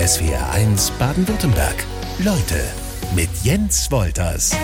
[0.00, 1.74] SWR1 Baden-Württemberg.
[2.20, 2.58] Leute
[3.14, 4.56] mit Jens Wolters.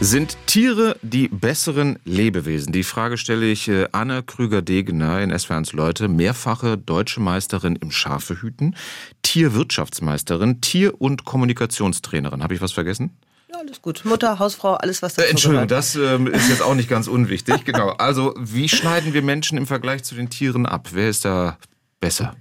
[0.00, 2.72] Sind Tiere die besseren Lebewesen?
[2.72, 8.74] Die Frage stelle ich äh, Anne Krüger-Degener in SWR1 Leute, mehrfache deutsche Meisterin im Schafehüten,
[9.22, 12.42] Tierwirtschaftsmeisterin, Tier- und Kommunikationstrainerin.
[12.42, 13.16] Habe ich was vergessen?
[13.52, 14.04] Ja, alles gut.
[14.04, 15.84] Mutter, Hausfrau, alles, was dazu Äh, Entschuldigung, gehört.
[15.84, 17.64] das ähm, ist jetzt auch nicht ganz unwichtig.
[17.64, 17.90] Genau.
[17.90, 20.88] Also, wie schneiden wir Menschen im Vergleich zu den Tieren ab?
[20.92, 21.56] Wer ist da
[22.00, 22.34] besser?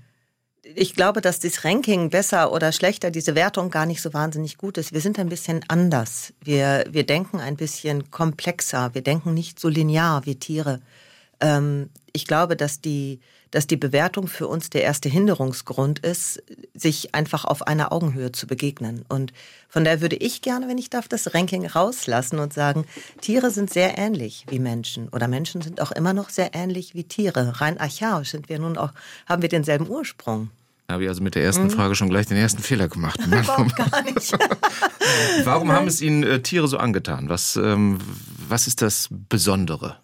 [0.76, 4.78] Ich glaube, dass das Ranking besser oder schlechter, diese Wertung gar nicht so wahnsinnig gut
[4.78, 4.94] ist.
[4.94, 6.34] Wir sind ein bisschen anders.
[6.42, 8.92] Wir, wir denken ein bisschen komplexer.
[8.94, 10.82] Wir denken nicht so linear wie Tiere.
[11.40, 13.20] Ähm, ich glaube, dass die,
[13.52, 16.42] dass die Bewertung für uns der erste Hinderungsgrund ist,
[16.74, 19.06] sich einfach auf einer Augenhöhe zu begegnen.
[19.10, 19.34] Und
[19.70, 22.86] von daher würde ich gerne, wenn ich darf, das Ranking rauslassen und sagen,
[23.22, 27.04] Tiere sind sehr ähnlich wie Menschen oder Menschen sind auch immer noch sehr ähnlich wie
[27.04, 27.62] Tiere.
[27.62, 28.94] Rein archaisch sind wir nun auch,
[29.28, 30.50] haben wir denselben Ursprung.
[30.90, 33.20] Habe ich also mit der ersten Frage schon gleich den ersten Fehler gemacht.
[33.28, 34.34] Warum, gar nicht.
[35.44, 37.30] warum haben es Ihnen äh, Tiere so angetan?
[37.30, 38.00] Was, ähm,
[38.48, 39.98] was ist das Besondere?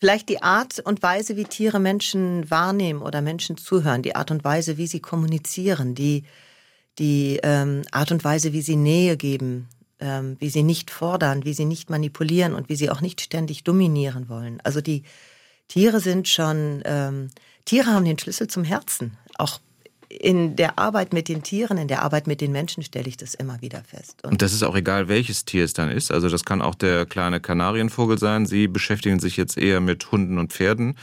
[0.00, 4.42] Vielleicht die Art und Weise, wie Tiere Menschen wahrnehmen oder Menschen zuhören, die Art und
[4.42, 6.24] Weise, wie sie kommunizieren, die,
[6.98, 9.68] die ähm, Art und Weise, wie sie Nähe geben,
[10.00, 13.62] ähm, wie sie nicht fordern, wie sie nicht manipulieren und wie sie auch nicht ständig
[13.62, 14.60] dominieren wollen.
[14.64, 15.04] Also die
[15.68, 17.30] Tiere sind schon, ähm,
[17.64, 19.16] Tiere haben den Schlüssel zum Herzen.
[19.38, 19.60] Auch
[20.20, 23.34] in der Arbeit mit den Tieren, in der Arbeit mit den Menschen stelle ich das
[23.34, 24.22] immer wieder fest.
[24.22, 26.10] Und Und das ist auch egal, welches Tier es dann ist.
[26.10, 28.46] Also das kann auch der kleine Kanarienvogel sein.
[28.46, 30.96] Sie beschäftigen sich jetzt eher mit Hunden und Pferden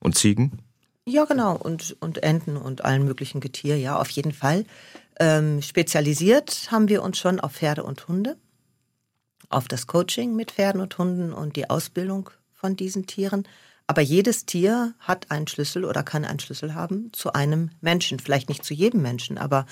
[0.00, 0.58] und Ziegen.
[1.06, 1.56] Ja, genau.
[1.56, 4.66] Und, und Enten und allen möglichen Getier, ja, auf jeden Fall.
[5.20, 8.36] Ähm, spezialisiert haben wir uns schon auf Pferde und Hunde,
[9.48, 13.46] auf das Coaching mit Pferden und Hunden und die Ausbildung von diesen Tieren.
[13.88, 18.20] Aber jedes Tier hat einen Schlüssel oder kann einen Schlüssel haben zu einem Menschen.
[18.20, 19.64] Vielleicht nicht zu jedem Menschen, aber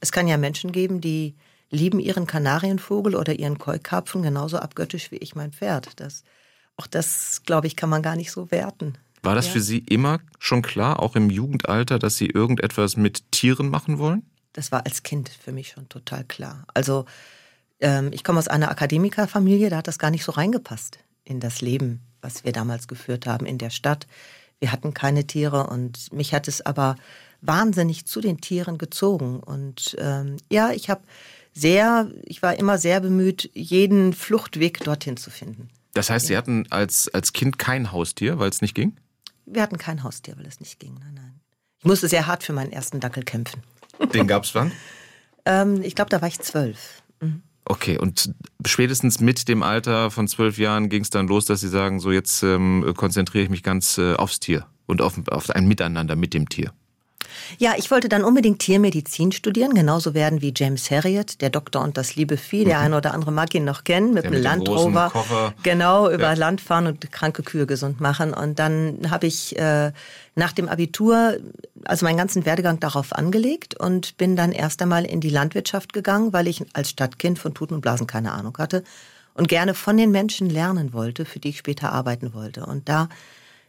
[0.00, 1.34] es kann ja Menschen geben, die
[1.70, 5.98] lieben ihren Kanarienvogel oder ihren Keukarpfen genauso abgöttisch wie ich mein Pferd.
[5.98, 6.22] Das,
[6.76, 8.96] auch das, glaube ich, kann man gar nicht so werten.
[9.24, 9.52] War das Ja.
[9.54, 14.22] für Sie immer schon klar, auch im Jugendalter, dass Sie irgendetwas mit Tieren machen wollen?
[14.52, 16.64] Das war als Kind für mich schon total klar.
[16.74, 17.06] Also
[17.80, 21.60] ähm, ich komme aus einer Akademikerfamilie, da hat das gar nicht so reingepasst in das
[21.60, 24.06] Leben, was wir damals geführt haben in der Stadt.
[24.58, 26.96] Wir hatten keine Tiere und mich hat es aber
[27.42, 29.40] wahnsinnig zu den Tieren gezogen.
[29.40, 31.02] Und ähm, ja, ich habe
[31.52, 35.68] sehr, ich war immer sehr bemüht, jeden Fluchtweg dorthin zu finden.
[35.92, 38.96] Das heißt, Sie hatten als, als Kind kein Haustier, weil es nicht ging?
[39.46, 40.94] Wir hatten kein Haustier, weil es nicht ging.
[40.94, 41.40] Nein, nein.
[41.78, 43.62] Ich musste sehr hart für meinen ersten Dackel kämpfen.
[44.12, 44.72] Den gab es wann?
[45.46, 47.02] Ähm, ich glaube, da war ich zwölf.
[47.66, 48.34] Okay, und
[48.66, 52.12] spätestens mit dem Alter von zwölf Jahren ging es dann los, dass Sie sagen, so
[52.12, 56.34] jetzt ähm, konzentriere ich mich ganz äh, aufs Tier und auf, auf ein Miteinander mit
[56.34, 56.72] dem Tier.
[57.58, 61.96] Ja, ich wollte dann unbedingt Tiermedizin studieren, genauso werden wie James Herriot, der Doktor und
[61.96, 62.64] das liebe Vieh.
[62.64, 65.54] Der eine oder andere mag ihn noch kennen, mit Der dem mit Land Rover.
[65.62, 66.32] Genau, über Ja.
[66.34, 68.34] Land fahren und kranke Kühe gesund machen.
[68.34, 69.92] Und dann habe ich äh,
[70.34, 71.38] nach dem Abitur
[71.84, 76.32] also meinen ganzen Werdegang darauf angelegt und bin dann erst einmal in die Landwirtschaft gegangen,
[76.32, 78.84] weil ich als Stadtkind von Tuten und Blasen keine Ahnung hatte
[79.34, 82.66] und gerne von den Menschen lernen wollte, für die ich später arbeiten wollte.
[82.66, 83.08] Und da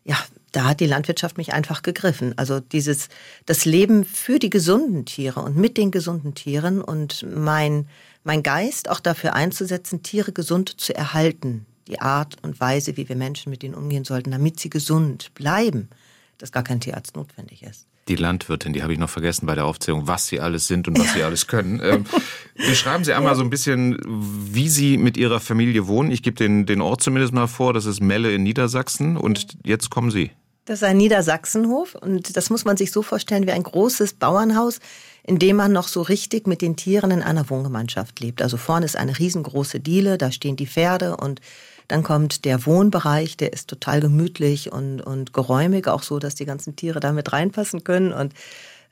[0.05, 0.17] ja,
[0.51, 2.37] da hat die Landwirtschaft mich einfach gegriffen.
[2.37, 3.09] Also dieses,
[3.45, 7.87] das Leben für die gesunden Tiere und mit den gesunden Tieren und mein,
[8.23, 11.65] mein Geist auch dafür einzusetzen, Tiere gesund zu erhalten.
[11.87, 15.89] Die Art und Weise, wie wir Menschen mit ihnen umgehen sollten, damit sie gesund bleiben,
[16.37, 17.87] dass gar kein Tierarzt notwendig ist.
[18.07, 20.99] Die Landwirtin, die habe ich noch vergessen bei der Aufzählung, was sie alles sind und
[20.99, 21.81] was sie alles können.
[21.83, 22.05] Ähm,
[22.55, 26.11] beschreiben Sie einmal so ein bisschen, wie Sie mit Ihrer Familie wohnen.
[26.11, 29.89] Ich gebe den, den Ort zumindest mal vor, das ist Melle in Niedersachsen und jetzt
[29.89, 30.29] kommen Sie.
[30.65, 34.79] Das ist ein Niedersachsenhof und das muss man sich so vorstellen wie ein großes Bauernhaus,
[35.23, 38.41] in dem man noch so richtig mit den Tieren in einer Wohngemeinschaft lebt.
[38.41, 41.39] Also vorne ist eine riesengroße Diele, da stehen die Pferde und
[41.87, 46.45] dann kommt der Wohnbereich, der ist total gemütlich und, und geräumig, auch so, dass die
[46.45, 48.11] ganzen Tiere da mit reinpassen können.
[48.11, 48.33] Und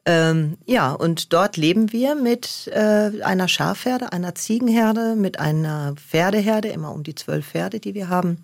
[0.05, 6.67] ähm, ja, und dort leben wir mit äh, einer Schafherde, einer Ziegenherde, mit einer Pferdeherde,
[6.69, 8.43] immer um die zwölf Pferde, die wir haben.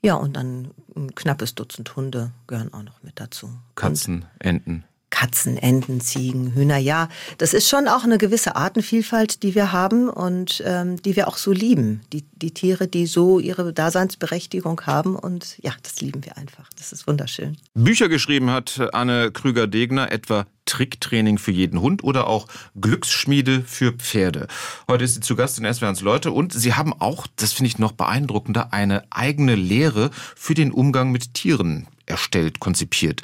[0.00, 3.50] Ja, und dann ein knappes Dutzend Hunde gehören auch noch mit dazu.
[3.74, 4.84] Katzen, Enten.
[5.14, 7.08] Katzen, Enten, Ziegen, Hühner, ja.
[7.38, 11.36] Das ist schon auch eine gewisse Artenvielfalt, die wir haben und ähm, die wir auch
[11.36, 12.00] so lieben.
[12.12, 16.68] Die, die Tiere, die so ihre Daseinsberechtigung haben und ja, das lieben wir einfach.
[16.76, 17.56] Das ist wunderschön.
[17.74, 22.48] Bücher geschrieben hat Anne Krüger-Degner, etwa Tricktraining für jeden Hund oder auch
[22.80, 24.48] Glücksschmiede für Pferde.
[24.88, 27.78] Heute ist sie zu Gast in SWRs Leute und sie haben auch, das finde ich
[27.78, 33.22] noch beeindruckender, eine eigene Lehre für den Umgang mit Tieren erstellt, konzipiert.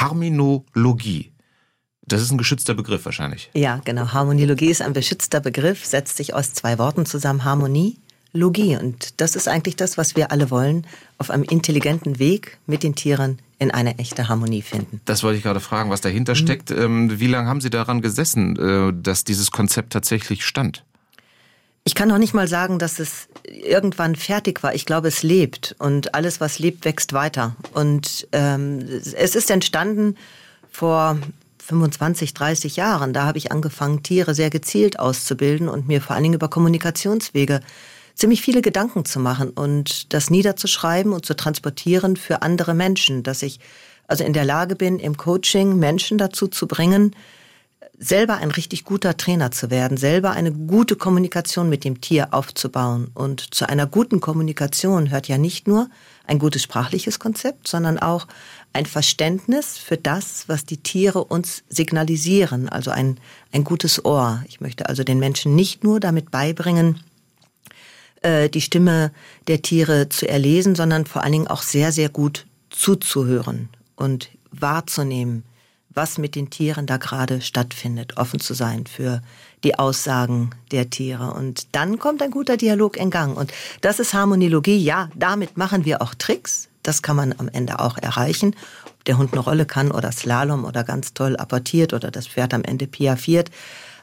[0.00, 1.32] Harminologie.
[2.02, 3.50] Das ist ein geschützter Begriff wahrscheinlich.
[3.54, 4.12] Ja, genau.
[4.12, 7.44] Harmoniologie ist ein beschützter Begriff, setzt sich aus zwei Worten zusammen.
[7.44, 7.98] Harmonie,
[8.32, 8.76] Logie.
[8.76, 10.86] Und das ist eigentlich das, was wir alle wollen,
[11.18, 15.00] auf einem intelligenten Weg mit den Tieren in eine echte Harmonie finden.
[15.04, 16.36] Das wollte ich gerade fragen, was dahinter mhm.
[16.36, 16.70] steckt.
[16.70, 20.84] Ähm, wie lange haben Sie daran gesessen, äh, dass dieses Konzept tatsächlich stand?
[21.88, 24.74] Ich kann noch nicht mal sagen, dass es irgendwann fertig war.
[24.74, 27.56] Ich glaube, es lebt und alles, was lebt, wächst weiter.
[27.72, 30.14] Und ähm, es ist entstanden
[30.70, 31.18] vor
[31.64, 33.14] 25, 30 Jahren.
[33.14, 37.60] Da habe ich angefangen, Tiere sehr gezielt auszubilden und mir vor allen Dingen über Kommunikationswege
[38.14, 43.42] ziemlich viele Gedanken zu machen und das niederzuschreiben und zu transportieren für andere Menschen, dass
[43.42, 43.60] ich
[44.06, 47.16] also in der Lage bin, im Coaching Menschen dazu zu bringen,
[47.98, 53.10] selber ein richtig guter Trainer zu werden, selber eine gute Kommunikation mit dem Tier aufzubauen.
[53.14, 55.90] Und zu einer guten Kommunikation hört ja nicht nur
[56.26, 58.28] ein gutes sprachliches Konzept, sondern auch
[58.72, 63.18] ein Verständnis für das, was die Tiere uns signalisieren, also ein,
[63.52, 64.44] ein gutes Ohr.
[64.46, 67.00] Ich möchte also den Menschen nicht nur damit beibringen,
[68.22, 69.10] äh, die Stimme
[69.48, 75.44] der Tiere zu erlesen, sondern vor allen Dingen auch sehr, sehr gut zuzuhören und wahrzunehmen,
[75.90, 79.22] was mit den Tieren da gerade stattfindet, offen zu sein für
[79.64, 81.32] die Aussagen der Tiere.
[81.32, 83.36] Und dann kommt ein guter Dialog in Gang.
[83.36, 84.78] Und das ist Harmoniologie.
[84.78, 86.68] Ja, damit machen wir auch Tricks.
[86.82, 88.54] Das kann man am Ende auch erreichen.
[88.86, 92.54] Ob der Hund eine Rolle kann oder Slalom oder ganz toll apportiert oder das Pferd
[92.54, 93.50] am Ende piaffiert.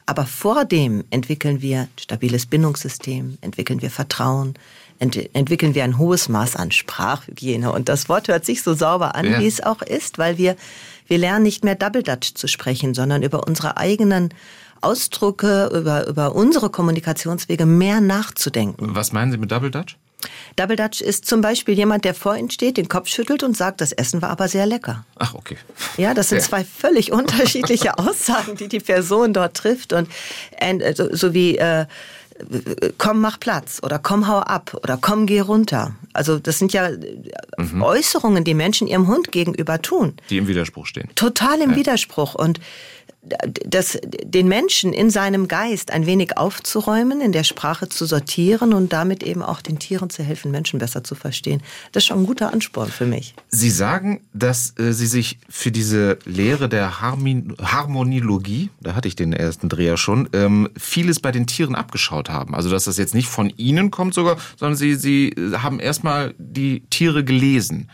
[0.06, 4.54] Aber vor dem entwickeln wir stabiles Bindungssystem, entwickeln wir Vertrauen,
[5.00, 7.72] ent entwickeln wir ein hohes Maß an Sprachhygiene.
[7.72, 9.40] Und das Wort hört sich so sauber an, ja.
[9.40, 10.56] wie es auch ist, weil wir,
[11.08, 14.34] wir lernen nicht mehr Double Dutch zu sprechen, sondern über unsere eigenen
[14.82, 18.96] Ausdrücke, über, über unsere Kommunikationswege mehr nachzudenken.
[18.96, 19.98] Was meinen Sie mit Double Dutch?
[20.56, 23.82] Double Dutch ist zum Beispiel jemand, der vor Ihnen steht, den Kopf schüttelt und sagt,
[23.82, 25.06] das Essen war aber sehr lecker.
[25.18, 25.58] Ach, okay.
[25.98, 26.44] Ja, das sind ja.
[26.44, 29.94] zwei völlig unterschiedliche Aussagen, die die Person dort trifft.
[29.94, 30.08] Und
[30.58, 31.86] äh, so, so wie äh,
[32.98, 35.96] komm, mach Platz oder komm, hau ab oder komm, geh runter.
[36.14, 36.90] Also das sind ja
[37.58, 37.82] mhm.
[37.82, 40.16] Äußerungen, die Menschen ihrem Hund gegenüber tun.
[40.30, 41.10] Die im Widerspruch stehen.
[41.16, 41.76] Total im ja.
[41.78, 42.36] Widerspruch.
[42.36, 42.60] Und
[43.66, 48.94] das, den Menschen in seinem Geist ein wenig aufzuräumen, in der Sprache zu sortieren und
[48.94, 51.62] damit eben auch den Tieren zu helfen, Menschen besser zu verstehen.
[51.92, 53.34] Das ist schon ein guter Ansporn für mich.
[53.50, 59.16] Sie sagen, dass äh, Sie sich für diese Lehre der Harmin Harmoniologie, da hatte ich
[59.16, 62.56] den ersten Dreher schon, ähm, vieles bei den Tieren abgeschaut haben.
[62.56, 66.82] Also dass das jetzt nicht von Ihnen kommt sogar, sondern Sie, Sie haben erstmal die
[66.90, 67.90] Tiere gelesen.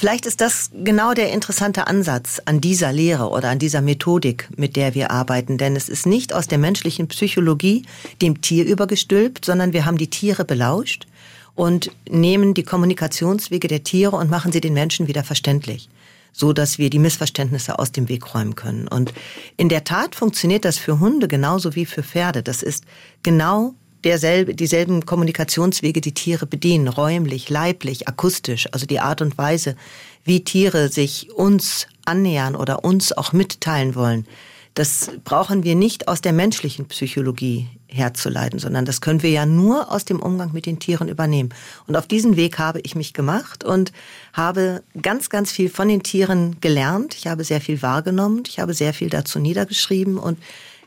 [0.00, 4.74] Vielleicht ist das genau der interessante Ansatz an dieser Lehre oder an dieser Methodik, mit
[4.74, 5.58] der wir arbeiten.
[5.58, 7.84] Denn es ist nicht aus der menschlichen Psychologie
[8.22, 11.06] dem Tier übergestülpt, sondern wir haben die Tiere belauscht
[11.54, 15.90] und nehmen die Kommunikationswege der Tiere und machen sie den Menschen wieder verständlich
[16.32, 18.86] so dass wir die Missverständnisse aus dem Weg räumen können.
[18.86, 19.12] Und
[19.56, 22.44] in der Tat funktioniert das für Hunde genauso wie für Pferde.
[22.44, 22.84] Das ist
[23.24, 23.74] genau
[24.04, 29.76] derselbe, dieselben Kommunikationswege die Tiere bedienen, räumlich, leiblich, akustisch, also die Art und Weise,
[30.24, 34.26] wie Tiere sich uns annähern oder uns auch mitteilen wollen.
[34.74, 39.90] Das brauchen wir nicht aus der menschlichen Psychologie herzuleiten, sondern das können wir ja nur
[39.90, 41.50] aus dem Umgang mit den Tieren übernehmen.
[41.88, 43.92] Und auf diesen Weg habe ich mich gemacht und
[44.32, 47.16] habe ganz, ganz viel von den Tieren gelernt.
[47.16, 48.44] Ich habe sehr viel wahrgenommen.
[48.46, 50.38] Ich habe sehr viel dazu niedergeschrieben und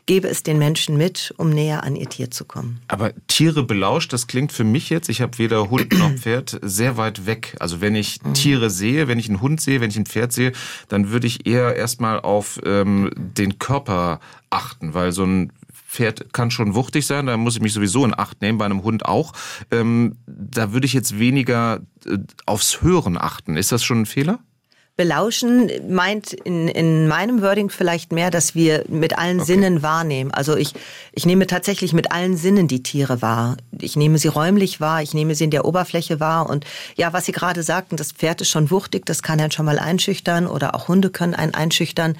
[0.06, 2.80] gebe es den Menschen mit, um näher an ihr Tier zu kommen.
[2.88, 6.96] Aber Tiere belauscht, das klingt für mich jetzt, ich habe weder Hund noch Pferd, sehr
[6.96, 7.56] weit weg.
[7.60, 8.20] Also wenn ich.
[8.34, 10.52] Tiere sehe, wenn ich einen Hund sehe, wenn ich ein Pferd sehe,
[10.88, 15.52] dann würde ich eher erstmal auf ähm, den Körper achten, weil so ein
[15.94, 18.82] Pferd kann schon wuchtig sein, da muss ich mich sowieso in Acht nehmen, bei einem
[18.82, 19.32] Hund auch.
[19.70, 23.56] Ähm, da würde ich jetzt weniger äh, aufs Hören achten.
[23.56, 24.40] Ist das schon ein Fehler?
[24.96, 29.46] Belauschen meint in, in meinem Wording vielleicht mehr, dass wir mit allen okay.
[29.46, 30.30] Sinnen wahrnehmen.
[30.30, 30.72] Also ich,
[31.10, 33.56] ich nehme tatsächlich mit allen Sinnen die Tiere wahr.
[33.80, 36.48] Ich nehme sie räumlich wahr, ich nehme sie in der Oberfläche wahr.
[36.48, 39.66] Und ja, was Sie gerade sagten, das Pferd ist schon wuchtig, das kann einen schon
[39.66, 42.16] mal einschüchtern oder auch Hunde können einen einschüchtern.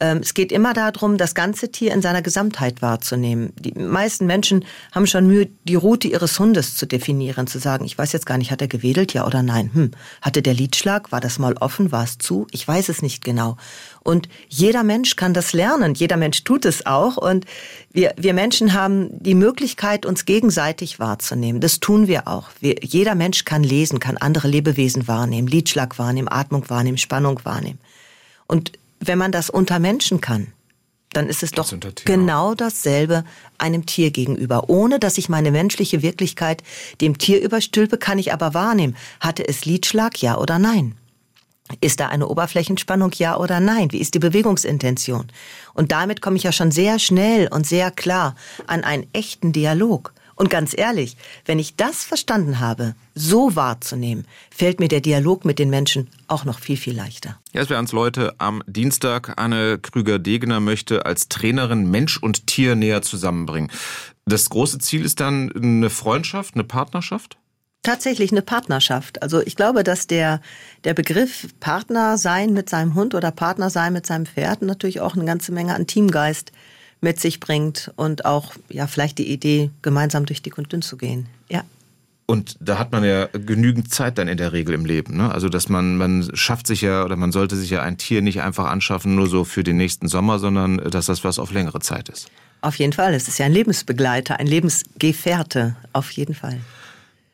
[0.00, 3.52] Ähm, es geht immer darum, das ganze Tier in seiner Gesamtheit wahrzunehmen.
[3.58, 7.98] Die meisten Menschen haben schon Mühe, die Route ihres Hundes zu definieren, zu sagen, ich
[7.98, 9.70] weiß jetzt gar nicht, hat er gewedelt, ja oder nein?
[9.72, 9.90] Hm,
[10.22, 12.46] hatte der Lidschlag, war das mal offen, war es zu?
[12.50, 13.56] Ich weiß es nicht genau.
[14.02, 17.44] Und jeder Mensch kann das lernen, jeder Mensch tut es auch und
[17.92, 21.60] wir, wir Menschen haben die Möglichkeit, uns gegenseitig wahrzunehmen.
[21.60, 22.48] Das tun wir auch.
[22.60, 27.78] Wir, jeder Mensch kann lesen, kann andere Lebewesen wahrnehmen, Lidschlag wahrnehmen, Atmung wahrnehmen, Spannung wahrnehmen.
[28.48, 28.72] Und
[29.04, 30.52] wenn man das unter Menschen kann,
[31.12, 31.70] dann ist es doch
[32.04, 33.24] genau dasselbe
[33.58, 34.70] einem Tier gegenüber.
[34.70, 36.62] Ohne dass ich meine menschliche Wirklichkeit
[37.00, 40.94] dem Tier überstülpe, kann ich aber wahrnehmen, hatte es Lidschlag, ja oder nein.
[41.80, 43.92] Ist da eine Oberflächenspannung, ja oder nein?
[43.92, 45.28] Wie ist die Bewegungsintention?
[45.74, 48.34] Und damit komme ich ja schon sehr schnell und sehr klar
[48.66, 50.12] an einen echten Dialog.
[50.34, 55.58] Und ganz ehrlich, wenn ich das verstanden habe, so wahrzunehmen, fällt mir der Dialog mit
[55.58, 57.38] den Menschen auch noch viel, viel leichter.
[57.52, 59.34] Ja, es wäre ans Leute am Dienstag.
[59.36, 63.70] Anne Krüger-Degener möchte als Trainerin Mensch und Tier näher zusammenbringen.
[64.24, 67.36] Das große Ziel ist dann eine Freundschaft, eine Partnerschaft?
[67.82, 69.22] tatsächlich eine Partnerschaft.
[69.22, 70.40] Also ich glaube, dass der,
[70.84, 75.14] der Begriff Partner sein mit seinem Hund oder Partner sein mit seinem Pferd natürlich auch
[75.14, 76.52] eine ganze Menge an Teamgeist
[77.02, 80.96] mit sich bringt und auch ja vielleicht die Idee, gemeinsam durch dick und dünn zu
[80.96, 81.26] gehen.
[81.50, 81.64] Ja.
[82.26, 85.16] Und da hat man ja genügend Zeit dann in der Regel im Leben.
[85.16, 85.30] Ne?
[85.30, 88.40] Also dass man, man schafft sich ja oder man sollte sich ja ein Tier nicht
[88.40, 92.08] einfach anschaffen, nur so für den nächsten Sommer, sondern dass das was auf längere Zeit
[92.08, 92.30] ist.
[92.62, 93.12] Auf jeden Fall.
[93.12, 96.60] Es ist ja ein Lebensbegleiter, ein Lebensgefährte, auf jeden Fall.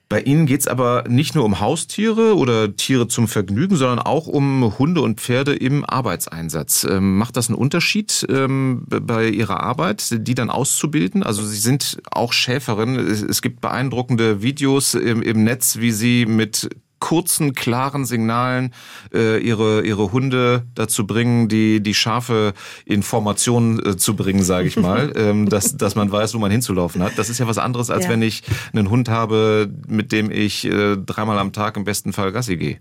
[0.08, 4.26] Bei Ihnen geht es aber nicht nur um Haustiere oder Tiere zum Vergnügen, sondern auch
[4.26, 6.86] um Hunde und Pferde im Arbeitseinsatz.
[6.88, 11.22] Ähm, macht das einen Unterschied ähm, bei Ihrer Arbeit, die dann auszubilden?
[11.22, 12.96] Also Sie sind auch Schäferin.
[12.96, 18.72] Es gibt beeindruckende Videos im, im Netz, wie Sie mit kurzen, klaren Signalen
[19.12, 24.76] äh, ihre, ihre Hunde dazu bringen, die, die scharfe Informationen äh, zu bringen, sage ich
[24.76, 27.12] mal, ähm, dass, dass man weiß, wo man hinzulaufen hat.
[27.16, 28.10] Das ist ja was anderes, als ja.
[28.10, 32.32] wenn ich einen Hund habe, mit dem ich äh, dreimal am Tag im besten Fall
[32.32, 32.78] Gassi gehe.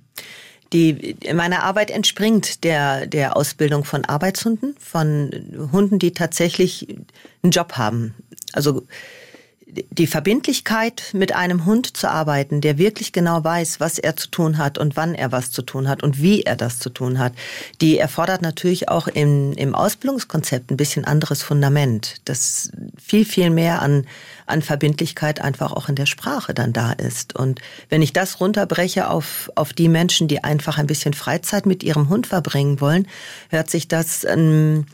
[0.73, 5.31] Die, meine Arbeit entspringt der, der Ausbildung von Arbeitshunden, von
[5.71, 6.87] Hunden, die tatsächlich
[7.41, 8.13] einen Job haben.
[8.51, 8.83] Also
[9.69, 14.57] die Verbindlichkeit, mit einem Hund zu arbeiten, der wirklich genau weiß, was er zu tun
[14.57, 17.33] hat und wann er was zu tun hat und wie er das zu tun hat,
[17.81, 23.81] die erfordert natürlich auch im, im Ausbildungskonzept ein bisschen anderes Fundament, das viel, viel mehr
[23.81, 24.07] an,
[24.45, 27.35] an Verbindlichkeit einfach auch in der Sprache dann da ist.
[27.35, 27.59] Und
[27.89, 32.07] wenn ich das runterbreche auf, auf die Menschen, die einfach ein bisschen Freizeit mit ihrem
[32.07, 33.05] Hund verbringen wollen,
[33.49, 34.23] hört sich das...
[34.23, 34.85] Ähm,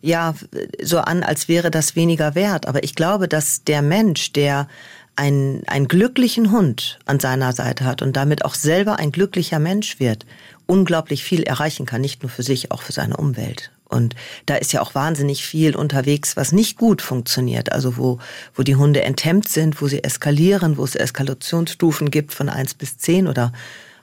[0.00, 0.34] ja
[0.82, 2.66] so an, als wäre das weniger wert.
[2.66, 4.68] Aber ich glaube, dass der Mensch, der
[5.16, 10.00] einen, einen glücklichen Hund an seiner Seite hat und damit auch selber ein glücklicher Mensch
[10.00, 10.24] wird,
[10.66, 13.70] unglaublich viel erreichen kann, nicht nur für sich, auch für seine Umwelt.
[13.90, 14.14] Und
[14.46, 17.72] da ist ja auch wahnsinnig viel unterwegs, was nicht gut funktioniert.
[17.72, 18.18] Also wo,
[18.54, 22.98] wo die Hunde enthemmt sind, wo sie eskalieren, wo es Eskalationsstufen gibt von eins bis
[22.98, 23.52] zehn oder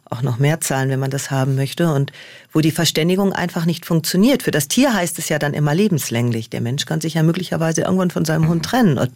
[0.10, 2.12] auch noch mehr zahlen, wenn man das haben möchte und
[2.52, 4.44] wo die Verständigung einfach nicht funktioniert.
[4.44, 6.50] Für das Tier heißt es ja dann immer lebenslänglich.
[6.50, 8.98] Der Mensch kann sich ja möglicherweise irgendwann von seinem Hund trennen.
[8.98, 9.12] Und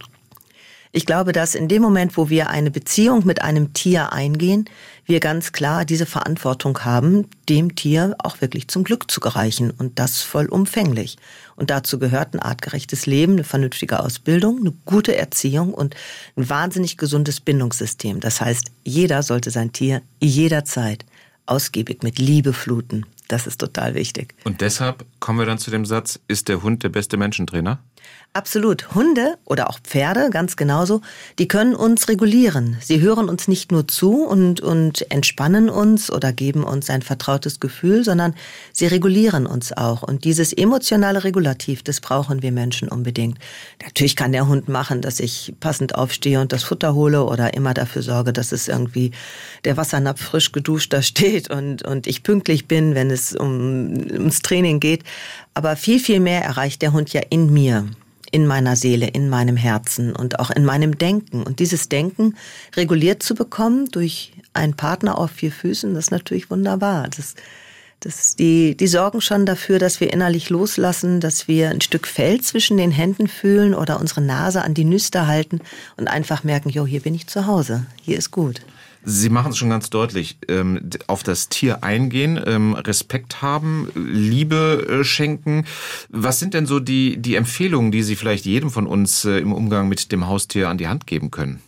[0.91, 4.65] ich glaube, dass in dem Moment, wo wir eine Beziehung mit einem Tier eingehen,
[5.05, 9.99] wir ganz klar diese Verantwortung haben, dem Tier auch wirklich zum Glück zu gereichen und
[9.99, 11.17] das vollumfänglich.
[11.55, 15.95] Und dazu gehört ein artgerechtes Leben, eine vernünftige Ausbildung, eine gute Erziehung und
[16.35, 18.19] ein wahnsinnig gesundes Bindungssystem.
[18.19, 21.05] Das heißt, jeder sollte sein Tier jederzeit
[21.45, 23.05] ausgiebig mit Liebe fluten.
[23.27, 24.33] Das ist total wichtig.
[24.43, 27.79] Und deshalb kommen wir dann zu dem Satz, ist der Hund der beste Menschentrainer?
[28.33, 28.95] Absolut.
[28.95, 31.01] Hunde oder auch Pferde, ganz genauso,
[31.37, 32.77] die können uns regulieren.
[32.79, 37.59] Sie hören uns nicht nur zu und, und entspannen uns oder geben uns ein vertrautes
[37.59, 38.33] Gefühl, sondern
[38.71, 40.01] sie regulieren uns auch.
[40.01, 43.37] Und dieses emotionale Regulativ, das brauchen wir Menschen unbedingt.
[43.83, 47.73] Natürlich kann der Hund machen, dass ich passend aufstehe und das Futter hole oder immer
[47.73, 49.11] dafür sorge, dass es irgendwie
[49.65, 54.41] der Wassernapf frisch geduscht da steht und, und ich pünktlich bin, wenn es um, ums
[54.41, 55.03] Training geht.
[55.53, 57.87] Aber viel, viel mehr erreicht der Hund ja in mir
[58.31, 61.43] in meiner Seele, in meinem Herzen und auch in meinem Denken.
[61.43, 62.35] Und dieses Denken
[62.75, 67.09] reguliert zu bekommen durch einen Partner auf vier Füßen, das ist natürlich wunderbar.
[67.15, 67.35] Das,
[67.99, 72.41] das, die, die sorgen schon dafür, dass wir innerlich loslassen, dass wir ein Stück Fell
[72.41, 75.59] zwischen den Händen fühlen oder unsere Nase an die Nüster halten
[75.97, 78.61] und einfach merken, jo, hier bin ich zu Hause, hier ist gut.
[79.03, 80.37] Sie machen es schon ganz deutlich.
[80.47, 85.65] Ähm, auf das Tier eingehen, ähm, Respekt haben, Liebe äh, schenken.
[86.09, 89.53] Was sind denn so die, die Empfehlungen, die Sie vielleicht jedem von uns äh, im
[89.53, 91.61] Umgang mit dem Haustier an die Hand geben können?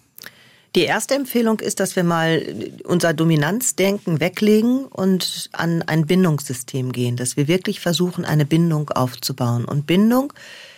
[0.75, 2.41] Die erste Empfehlung ist, dass wir mal
[2.83, 9.65] unser Dominanzdenken weglegen und an ein Bindungssystem gehen, dass wir wirklich versuchen, eine Bindung aufzubauen.
[9.65, 10.33] Und Bindung,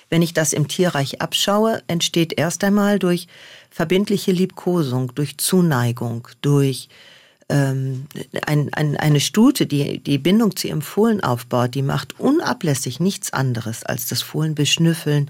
[0.09, 3.27] wenn ich das im Tierreich abschaue, entsteht erst einmal durch
[3.69, 6.89] verbindliche Liebkosung, durch Zuneigung, durch
[7.49, 8.07] ähm,
[8.45, 13.33] ein, ein, eine Stute, die die Bindung zu ihrem Fohlen aufbaut, die macht unablässig nichts
[13.33, 15.29] anderes als das Fohlen beschnüffeln,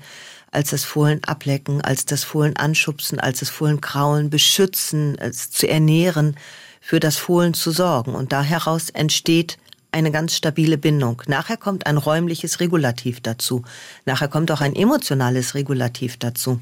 [0.52, 5.68] als das Fohlen ablecken, als das Fohlen anschubsen, als das Fohlen kraulen, beschützen, als zu
[5.68, 6.38] ernähren,
[6.80, 8.16] für das Fohlen zu sorgen.
[8.16, 9.58] Und da heraus entsteht
[9.96, 11.24] eine ganz stabile Bindung.
[11.28, 13.64] Nachher kommt ein räumliches Regulativ dazu.
[14.06, 16.60] Nachher kommt auch ein emotionales Regulativ dazu.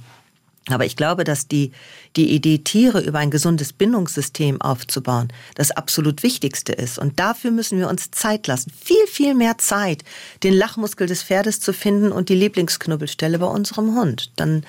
[0.69, 1.71] Aber ich glaube, dass die,
[2.15, 6.97] die Idee, Tiere über ein gesundes Bindungssystem aufzubauen, das absolut Wichtigste ist.
[6.97, 8.71] Und dafür müssen wir uns Zeit lassen.
[8.71, 10.03] Viel, viel mehr Zeit,
[10.43, 14.31] den Lachmuskel des Pferdes zu finden und die Lieblingsknubbelstelle bei unserem Hund.
[14.37, 14.63] Dann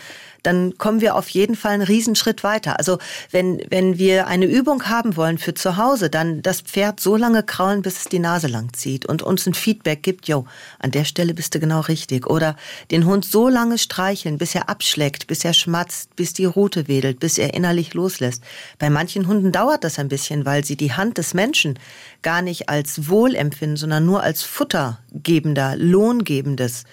[0.45, 2.79] dann kommen wir auf jeden Fall einen Riesenschritt weiter.
[2.79, 2.99] Also
[3.31, 7.43] wenn, wenn wir eine Übung haben wollen für zu Hause, dann das Pferd so lange
[7.43, 10.45] kraulen, bis es die Nase lang zieht und uns ein Feedback gibt, jo,
[10.79, 12.27] an der Stelle bist du genau richtig.
[12.29, 12.57] Oder
[12.91, 17.21] den Hund so lange streicheln, bis er abschlägt, bis er schmatzt, bis die Rute wedelt,
[17.21, 18.43] bis er innerlich loslässt.
[18.79, 21.79] Bei manchen Hunden dauert das ein bisschen, weil sie die Hand des Menschen
[22.23, 26.85] gar nicht als Wohl empfinden, sondern nur als futtergebender, lohngebendes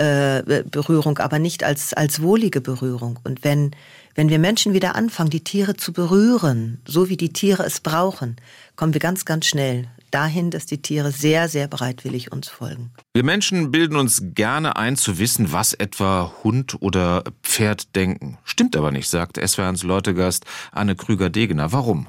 [0.00, 3.18] äh, Berührung, aber nicht als, als wohlige Berührung.
[3.22, 3.72] Und wenn,
[4.14, 8.36] wenn wir Menschen wieder anfangen, die Tiere zu berühren, so wie die Tiere es brauchen,
[8.76, 12.90] kommen wir ganz, ganz schnell dahin, dass die Tiere sehr, sehr bereitwillig uns folgen.
[13.12, 18.38] Wir Menschen bilden uns gerne ein, zu wissen, was etwa Hund oder Pferd denken.
[18.42, 21.72] Stimmt aber nicht, sagt SWRs Leutegast Anne Krüger-Degener.
[21.72, 22.08] Warum?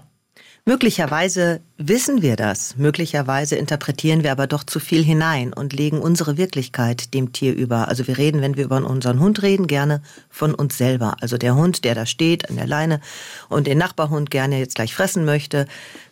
[0.63, 6.37] Möglicherweise wissen wir das, möglicherweise interpretieren wir aber doch zu viel hinein und legen unsere
[6.37, 7.87] Wirklichkeit dem Tier über.
[7.87, 11.15] Also wir reden, wenn wir über unseren Hund reden, gerne von uns selber.
[11.19, 13.01] Also der Hund, der da steht an der Leine
[13.49, 15.65] und den Nachbarhund gerne jetzt gleich fressen möchte.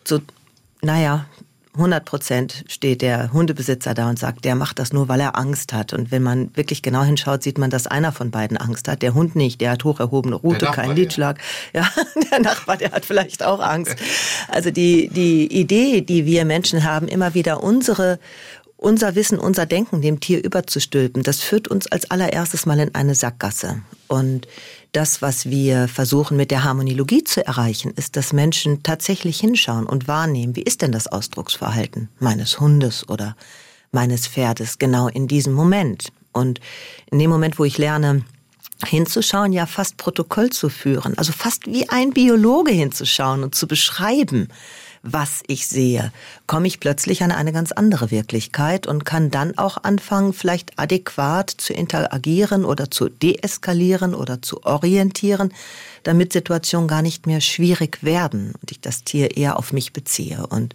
[0.04, 0.20] So,
[0.82, 1.26] naja,
[1.74, 5.72] 100 Prozent steht der Hundebesitzer da und sagt, der macht das nur, weil er Angst
[5.72, 5.92] hat.
[5.92, 9.02] Und wenn man wirklich genau hinschaut, sieht man, dass einer von beiden Angst hat.
[9.02, 11.38] Der Hund nicht, der hat hoch erhobene Rute, keinen Lidschlag.
[11.72, 11.80] Ja.
[11.80, 13.94] ja, der Nachbar, der hat vielleicht auch Angst.
[14.48, 18.18] Also die, die Idee, die wir Menschen haben, immer wieder unsere,
[18.76, 23.14] unser Wissen, unser Denken dem Tier überzustülpen, das führt uns als allererstes mal in eine
[23.14, 23.82] Sackgasse.
[24.08, 24.48] Und
[24.92, 30.08] das, was wir versuchen mit der Harmoniologie zu erreichen, ist, dass Menschen tatsächlich hinschauen und
[30.08, 33.36] wahrnehmen, wie ist denn das Ausdrucksverhalten meines Hundes oder
[33.92, 36.12] meines Pferdes genau in diesem Moment.
[36.32, 36.60] Und
[37.10, 38.24] in dem Moment, wo ich lerne,
[38.86, 44.48] hinzuschauen, ja fast Protokoll zu führen, also fast wie ein Biologe hinzuschauen und zu beschreiben,
[45.02, 46.12] was ich sehe,
[46.46, 51.50] komme ich plötzlich an eine ganz andere Wirklichkeit und kann dann auch anfangen, vielleicht adäquat
[51.50, 55.52] zu interagieren oder zu deeskalieren oder zu orientieren,
[56.02, 60.46] damit Situationen gar nicht mehr schwierig werden und ich das Tier eher auf mich beziehe.
[60.46, 60.74] Und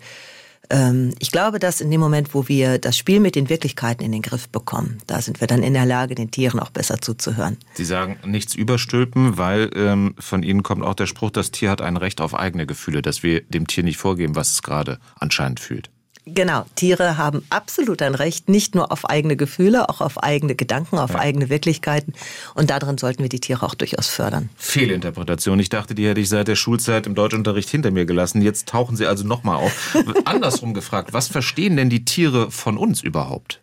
[1.19, 4.21] ich glaube, dass in dem Moment, wo wir das Spiel mit den Wirklichkeiten in den
[4.21, 7.57] Griff bekommen, da sind wir dann in der Lage, den Tieren auch besser zuzuhören.
[7.73, 11.81] Sie sagen nichts überstülpen, weil ähm, von Ihnen kommt auch der Spruch, das Tier hat
[11.81, 15.59] ein Recht auf eigene Gefühle, dass wir dem Tier nicht vorgeben, was es gerade anscheinend
[15.59, 15.89] fühlt.
[16.27, 20.97] Genau, Tiere haben absolut ein Recht, nicht nur auf eigene Gefühle, auch auf eigene Gedanken,
[20.97, 21.19] auf ja.
[21.19, 22.13] eigene Wirklichkeiten.
[22.55, 24.49] Und darin sollten wir die Tiere auch durchaus fördern.
[24.55, 25.59] Fehlinterpretation.
[25.59, 28.41] Ich dachte, die hätte ich seit der Schulzeit im Deutschunterricht hinter mir gelassen.
[28.41, 29.95] Jetzt tauchen sie also nochmal auf.
[30.25, 33.59] Andersrum gefragt, was verstehen denn die Tiere von uns überhaupt?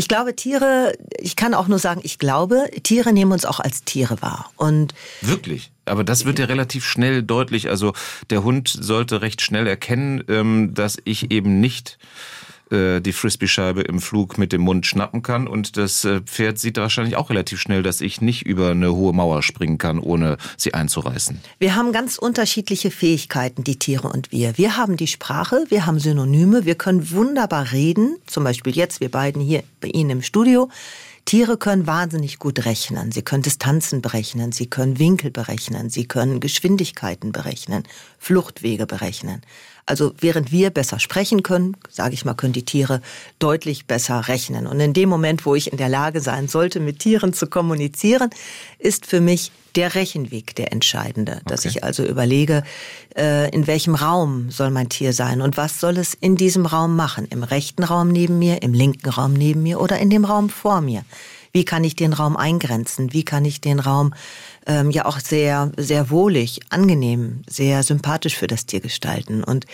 [0.00, 3.84] Ich glaube, Tiere, ich kann auch nur sagen, ich glaube, Tiere nehmen uns auch als
[3.84, 4.50] Tiere wahr.
[4.56, 5.72] Und Wirklich?
[5.84, 7.68] Aber das wird ja relativ schnell deutlich.
[7.68, 7.92] Also
[8.30, 11.98] der Hund sollte recht schnell erkennen, ähm, dass ich eben nicht
[12.70, 15.46] äh, die Frisbee-Scheibe im Flug mit dem Mund schnappen kann.
[15.46, 19.12] Und das äh, Pferd sieht wahrscheinlich auch relativ schnell, dass ich nicht über eine hohe
[19.12, 21.40] Mauer springen kann, ohne sie einzureißen.
[21.58, 24.56] Wir haben ganz unterschiedliche Fähigkeiten, die Tiere und wir.
[24.58, 28.16] Wir haben die Sprache, wir haben Synonyme, wir können wunderbar reden.
[28.26, 30.68] Zum Beispiel jetzt, wir beiden hier bei Ihnen im Studio.
[31.24, 33.12] Tiere können wahnsinnig gut rechnen.
[33.12, 37.84] Sie können Distanzen berechnen, sie können Winkel berechnen, sie können Geschwindigkeiten berechnen,
[38.18, 39.42] Fluchtwege berechnen.
[39.90, 43.02] Also während wir besser sprechen können, sage ich mal, können die Tiere
[43.40, 44.68] deutlich besser rechnen.
[44.68, 48.30] Und in dem Moment, wo ich in der Lage sein sollte, mit Tieren zu kommunizieren,
[48.78, 51.32] ist für mich der Rechenweg der entscheidende.
[51.32, 51.42] Okay.
[51.46, 52.62] Dass ich also überlege,
[53.16, 56.94] äh, in welchem Raum soll mein Tier sein und was soll es in diesem Raum
[56.94, 57.26] machen?
[57.28, 60.80] Im rechten Raum neben mir, im linken Raum neben mir oder in dem Raum vor
[60.80, 61.02] mir?
[61.52, 63.12] Wie kann ich den Raum eingrenzen?
[63.12, 64.14] Wie kann ich den Raum
[64.66, 69.42] ähm, ja auch sehr, sehr wohlig, angenehm, sehr sympathisch für das Tier gestalten?
[69.42, 69.66] Und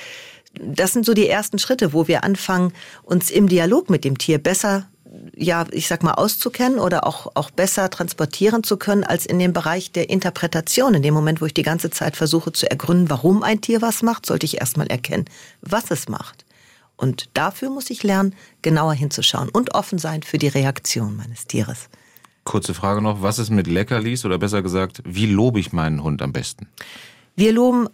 [0.61, 4.39] das sind so die ersten Schritte, wo wir anfangen, uns im Dialog mit dem Tier
[4.39, 4.87] besser
[5.35, 9.53] ja, ich sag mal, auszukennen oder auch, auch besser transportieren zu können als in dem
[9.53, 10.95] Bereich der Interpretation.
[10.95, 14.03] In dem Moment, wo ich die ganze Zeit versuche zu ergründen, warum ein Tier was
[14.03, 15.27] macht, sollte ich erstmal erkennen,
[15.61, 16.46] was es macht.
[16.97, 21.89] Und dafür muss ich lernen, genauer hinzuschauen und offen sein für die Reaktion meines Tieres.
[22.45, 26.23] Kurze Frage noch, was ist mit Leckerlis oder besser gesagt, wie lobe ich meinen Hund
[26.23, 26.69] am besten?
[27.35, 27.89] Wir loben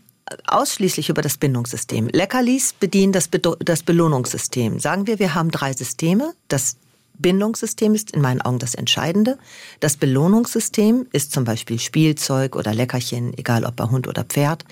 [0.46, 2.08] ausschließlich über das Bindungssystem.
[2.08, 4.78] Leckerlis bedienen das, Be das Belohnungssystem.
[4.78, 6.34] Sagen wir, wir haben drei Systeme.
[6.48, 6.76] Das
[7.18, 9.38] Bindungssystem ist in meinen Augen das Entscheidende.
[9.80, 14.64] Das Belohnungssystem ist zum Beispiel Spielzeug oder Leckerchen, egal ob bei Hund oder Pferd.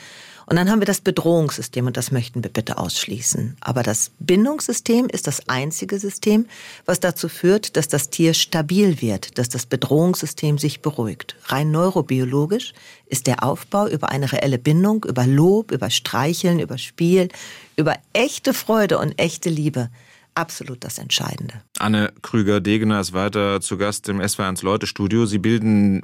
[0.51, 3.57] Und dann haben wir das Bedrohungssystem und das möchten wir bitte ausschließen.
[3.61, 6.47] Aber das Bindungssystem ist das einzige System,
[6.87, 11.37] was dazu führt, dass das Tier stabil wird, dass das Bedrohungssystem sich beruhigt.
[11.45, 12.73] Rein neurobiologisch
[13.07, 17.29] ist der Aufbau über eine reelle Bindung, über Lob, über Streicheln, über Spiel,
[17.77, 19.89] über echte Freude und echte Liebe
[20.35, 21.63] absolut das Entscheidende.
[21.79, 25.27] Anne Krüger-Degener ist weiter zu Gast im SW1 Leute Studio.
[25.27, 26.03] Sie bilden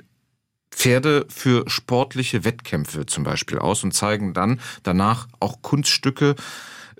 [0.76, 6.36] Pferde für sportliche Wettkämpfe zum Beispiel aus und zeigen dann danach auch Kunststücke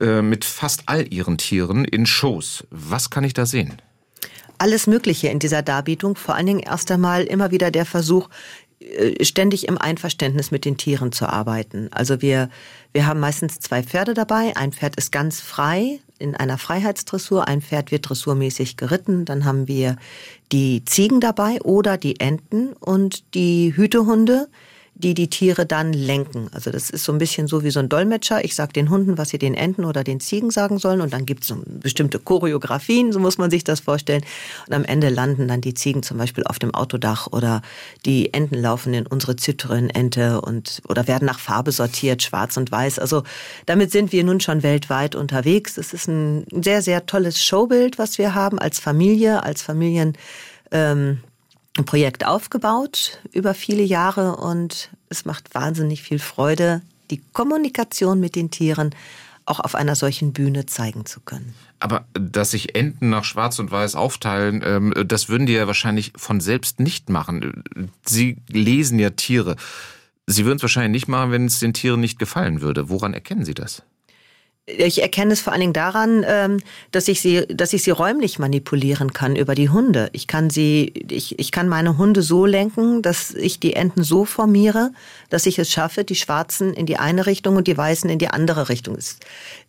[0.01, 2.67] äh, mit fast all ihren Tieren in Shows.
[2.71, 3.81] Was kann ich da sehen?
[4.57, 6.17] Alles Mögliche in dieser Darbietung.
[6.17, 8.31] Vor allen Dingen erst einmal immer wieder der Versuch,
[9.23, 11.89] ständig im Einverständnis mit den Tieren zu arbeiten.
[11.93, 12.51] Also wir,
[12.93, 14.57] wir haben meistens zwei Pferde dabei.
[14.57, 19.25] Ein Pferd ist ganz frei in einer Freiheitsdressur, ein Pferd wird dressurmäßig geritten.
[19.25, 19.97] Dann haben wir
[20.53, 24.49] die Ziegen dabei oder die Enten und die Hütehunde
[24.98, 26.48] die die Tiere dann lenken.
[26.52, 28.44] Also das ist so ein bisschen so wie so ein Dolmetscher.
[28.44, 31.26] Ich sage den Hunden, was sie den Enten oder den Ziegen sagen sollen und dann
[31.26, 34.24] gibt es so bestimmte Choreografien, so muss man sich das vorstellen.
[34.66, 37.61] Und am Ende landen dann die Ziegen zum Beispiel auf dem Autodach oder
[38.06, 42.98] die Enten laufen in unsere Zitrönente und oder werden nach Farbe sortiert, schwarz und weiß.
[42.98, 43.22] Also
[43.66, 45.76] damit sind wir nun schon weltweit unterwegs.
[45.76, 50.16] Es ist ein sehr, sehr tolles Showbild, was wir haben als Familie, als Familien.
[50.70, 51.18] Ähm,
[51.79, 58.35] ein Projekt aufgebaut über viele Jahre und es macht wahnsinnig viel Freude, die Kommunikation mit
[58.35, 58.95] den Tieren
[59.45, 61.55] auch auf einer solchen Bühne zeigen zu können.
[61.79, 66.12] Aber dass sich Enten nach Schwarz und Weiß aufteilen, ähm, das würden die ja wahrscheinlich
[66.17, 67.62] von selbst nicht machen.
[68.05, 69.57] Sie lesen ja Tiere.
[70.27, 72.89] Sie würden es wahrscheinlich nicht machen, wenn es den Tieren nicht gefallen würde.
[72.89, 73.83] Woran erkennen Sie das?
[74.68, 76.59] Ich erkenne es vor allen Dingen daran, ähm,
[76.90, 80.11] dass ich sie, dass ich sie räumlich manipulieren kann über die Hunde.
[80.12, 84.24] Ich kann sie, ich, ich kann meine Hunde so lenken, dass ich die Enten so
[84.24, 84.90] formiere,
[85.31, 88.26] dass ich es schaffe, die Schwarzen in die eine Richtung und die Weißen in die
[88.26, 88.96] andere Richtung.
[88.96, 89.18] Es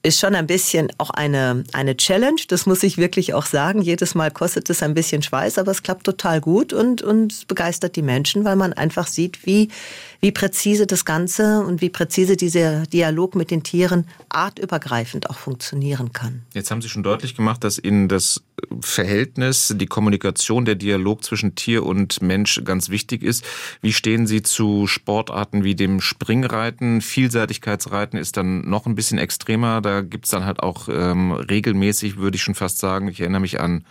[0.07, 2.41] ist schon ein bisschen auch eine, eine Challenge.
[2.47, 3.81] Das muss ich wirklich auch sagen.
[3.81, 7.95] Jedes Mal kostet es ein bisschen Schweiß, aber es klappt total gut und, und begeistert
[7.95, 9.69] die Menschen, weil man einfach sieht, wie,
[10.21, 16.13] wie präzise das Ganze und wie präzise dieser Dialog mit den Tieren artübergreifend auch funktionieren
[16.13, 16.43] kann.
[16.53, 18.41] Jetzt haben Sie schon deutlich gemacht, dass Ihnen das
[18.81, 23.45] Verhältnis, die Kommunikation, der Dialog zwischen Tier und Mensch ganz wichtig ist.
[23.81, 27.01] Wie stehen Sie zu Sportarten wie dem Springreiten?
[27.01, 29.81] Vielseitigkeitsreiten ist dann noch ein bisschen extremer.
[29.81, 33.41] Da gibt es dann halt auch ähm, regelmäßig, würde ich schon fast sagen, ich erinnere
[33.41, 33.85] mich an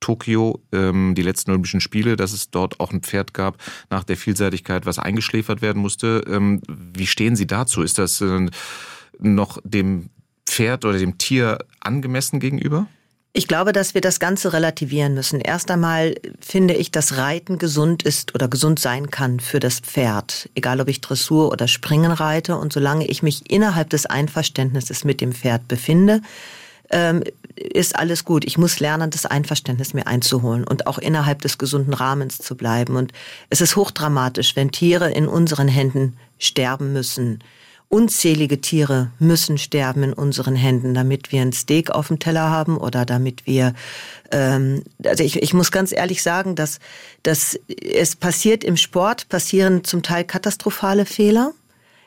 [0.00, 3.58] Tokio, ähm, die letzten Olympischen Spiele, dass es dort auch ein Pferd gab,
[3.90, 6.22] nach der Vielseitigkeit, was eingeschläfert werden musste.
[6.28, 7.82] Ähm, wie stehen Sie dazu?
[7.82, 8.48] Ist das äh,
[9.18, 10.10] noch dem
[10.46, 12.86] Pferd oder dem Tier angemessen gegenüber?
[13.38, 15.42] Ich glaube, dass wir das Ganze relativieren müssen.
[15.42, 20.48] Erst einmal finde ich, dass Reiten gesund ist oder gesund sein kann für das Pferd.
[20.54, 22.56] Egal, ob ich Dressur oder Springen reite.
[22.56, 26.22] Und solange ich mich innerhalb des Einverständnisses mit dem Pferd befinde,
[26.88, 27.24] ähm,
[27.56, 28.42] ist alles gut.
[28.46, 32.96] Ich muss lernen, das Einverständnis mir einzuholen und auch innerhalb des gesunden Rahmens zu bleiben.
[32.96, 33.12] Und
[33.50, 37.40] es ist hochdramatisch, wenn Tiere in unseren Händen sterben müssen.
[37.88, 42.78] Unzählige Tiere müssen sterben in unseren Händen, damit wir ein Steak auf dem Teller haben
[42.78, 43.74] oder damit wir,
[44.32, 46.80] ähm, also ich, ich muss ganz ehrlich sagen, dass,
[47.22, 51.52] dass es passiert im Sport, passieren zum Teil katastrophale Fehler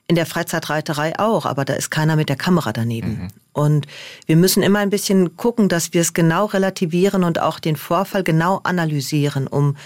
[0.09, 3.09] in der Freizeitreiterei auch, aber da ist keiner mit der Kamera daneben.
[3.09, 3.27] Mhm.
[3.53, 3.87] Und
[4.25, 8.23] wir müssen immer ein bisschen gucken, dass wir es genau relativieren und auch den Vorfall
[8.23, 9.77] genau analysieren, um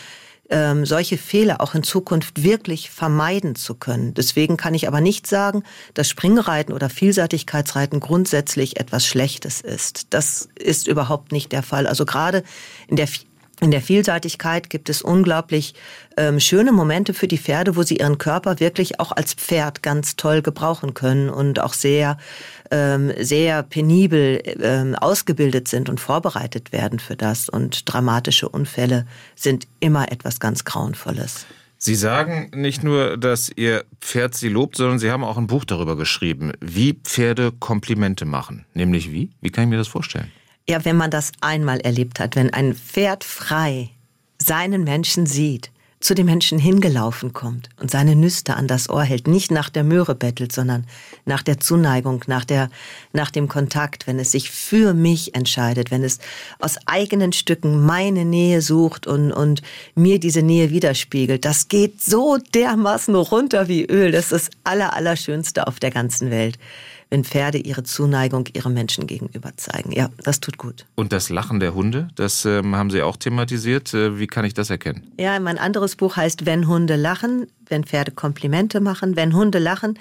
[0.53, 4.13] ähm, solche Fehler auch in Zukunft wirklich vermeiden zu können.
[4.13, 5.63] Deswegen kann ich aber nicht sagen,
[5.95, 10.07] dass Springreiten oder Vielseitigkeitsreiten grundsätzlich etwas Schlechtes ist.
[10.11, 11.87] Das ist überhaupt nicht der Fall.
[11.87, 12.43] Also gerade
[12.87, 13.07] in der
[13.61, 15.73] in der Vielseitigkeit gibt es unglaublich
[16.17, 20.17] ähm, schöne Momente für die Pferde, wo sie ihren Körper wirklich auch als Pferd ganz
[20.17, 22.17] toll gebrauchen können und auch sehr,
[22.73, 27.47] ähm, sehr penibel ähm, ausgebildet sind und vorbereitet werden für das.
[27.47, 29.05] Und dramatische Unfälle
[29.35, 31.45] sind immer etwas ganz Grauenvolles.
[31.77, 35.65] Sie sagen nicht nur, dass Ihr Pferd Sie lobt, sondern Sie haben auch ein Buch
[35.65, 38.65] darüber geschrieben, wie Pferde Komplimente machen.
[38.73, 39.29] Nämlich wie?
[39.41, 40.31] Wie kann ich mir das vorstellen?
[40.67, 43.89] Ja, wenn man das einmal erlebt hat, wenn ein Pferd frei
[44.41, 45.72] seinen Menschen sieht,
[46.03, 49.85] zu dem Menschen hingelaufen kommt und seine Nüste an das Ohr hält, nicht nach der
[49.85, 50.85] Möhre bettelt, sondern
[51.25, 52.69] nach der Zuneigung, nach, der,
[53.13, 56.19] nach dem Kontakt, wenn es sich für mich entscheidet, wenn es
[56.59, 59.61] aus eigenen Stücken meine Nähe sucht und, und
[59.95, 64.11] mir diese Nähe widerspiegelt, das geht so dermaßen runter wie Öl.
[64.11, 66.59] Das ist das Allerallerschönste auf der ganzen Welt
[67.13, 69.91] wenn Pferde ihre Zuneigung ihrem Menschen gegenüber zeigen.
[69.91, 70.87] Ja, das tut gut.
[70.95, 73.93] Und das Lachen der Hunde, das ähm, haben Sie auch thematisiert.
[73.93, 75.05] Äh, wie kann ich das erkennen?
[75.19, 79.15] Ja, mein anderes Buch heißt Wenn Hunde lachen, wenn Pferde Komplimente machen.
[79.15, 79.99] Wenn Hunde lachen,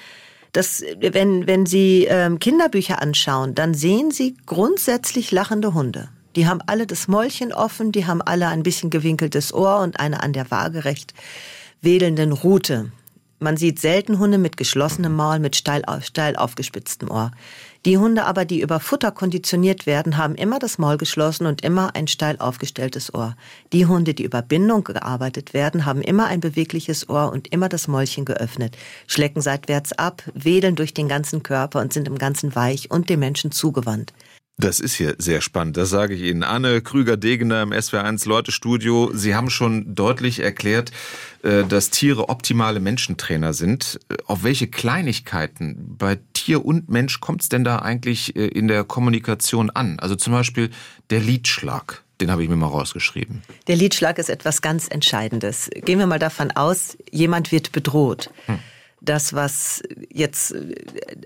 [0.52, 6.08] Das, wenn, wenn Sie ähm, Kinderbücher anschauen, dann sehen Sie grundsätzlich lachende Hunde.
[6.34, 10.22] Die haben alle das Mäulchen offen, die haben alle ein bisschen gewinkeltes Ohr und eine
[10.22, 11.12] an der waagerecht
[11.82, 12.90] wedelnden Rute.
[13.42, 17.32] Man sieht selten Hunde mit geschlossenem Maul, mit steil, steil aufgespitztem Ohr.
[17.84, 21.96] Die Hunde aber, die über Futter konditioniert werden, haben immer das Maul geschlossen und immer
[21.96, 23.34] ein steil aufgestelltes Ohr.
[23.72, 27.88] Die Hunde, die über Bindung gearbeitet werden, haben immer ein bewegliches Ohr und immer das
[27.88, 28.78] Mäulchen geöffnet,
[29.08, 33.18] schlecken seitwärts ab, wedeln durch den ganzen Körper und sind im Ganzen weich und dem
[33.18, 34.12] Menschen zugewandt.
[34.58, 36.42] Das ist hier sehr spannend, das sage ich Ihnen.
[36.42, 39.10] Anne Krüger-Degener im SWR1 Leute-Studio.
[39.14, 40.92] Sie haben schon deutlich erklärt,
[41.42, 43.98] äh, dass Tiere optimale Menschentrainer sind.
[44.08, 48.68] Äh, auf welche Kleinigkeiten bei Tier und Mensch kommt es denn da eigentlich äh, in
[48.68, 49.98] der Kommunikation an?
[49.98, 50.70] Also zum Beispiel
[51.08, 52.02] der Liedschlag.
[52.20, 53.42] Den habe ich mir mal rausgeschrieben.
[53.68, 55.70] Der Liedschlag ist etwas ganz Entscheidendes.
[55.74, 58.30] Gehen wir mal davon aus, jemand wird bedroht.
[58.46, 58.58] Hm
[59.04, 60.54] das, was jetzt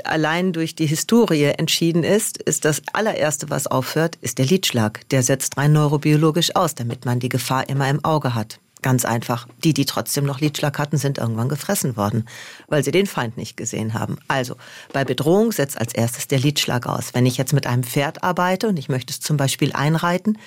[0.05, 5.09] allein durch die Historie entschieden ist, ist das allererste, was aufhört, ist der Lidschlag.
[5.11, 8.59] Der setzt rein neurobiologisch aus, damit man die Gefahr immer im Auge hat.
[8.83, 9.49] Ganz einfach.
[9.65, 12.27] Die, die trotzdem noch Lidschlag hatten, sind irgendwann gefressen worden,
[12.69, 14.19] weil sie den Feind nicht gesehen haben.
[14.29, 14.57] Also,
[14.93, 17.13] bei Bedrohung setzt als erstes der Lidschlag aus.
[17.13, 20.39] Wenn ich jetzt mit einem Pferd arbeite und ich möchte es zum Beispiel einreiten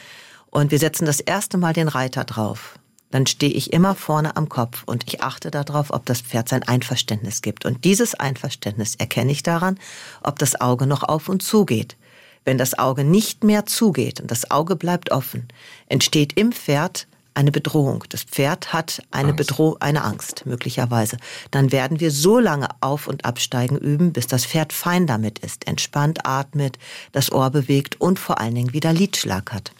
[0.52, 2.80] und wir setzen das erste Mal den Reiter drauf,
[3.12, 6.63] dann stehe ich immer vorne am Kopf und ich achte darauf, ob das Pferd sein
[6.63, 7.65] Einverständnis gibt.
[7.65, 9.80] Und dieses Einverständnis erkenne ich daran,
[10.24, 11.98] ob das Auge noch auf und zu geht.
[12.45, 15.48] Wenn das Auge nicht mehr zugeht und das Auge bleibt offen,
[15.88, 18.04] entsteht im Pferd eine Bedrohung.
[18.10, 21.17] Das Pferd hat eine Bedrohung, eine Angst, möglicherweise.
[21.52, 25.67] Dann werden wir so lange auf- und absteigen üben, bis das Pferd fein damit ist,
[25.67, 26.78] entspannt atmet,
[27.12, 29.72] das Ohr bewegt und vor allen Dingen wieder Lidschlag hat.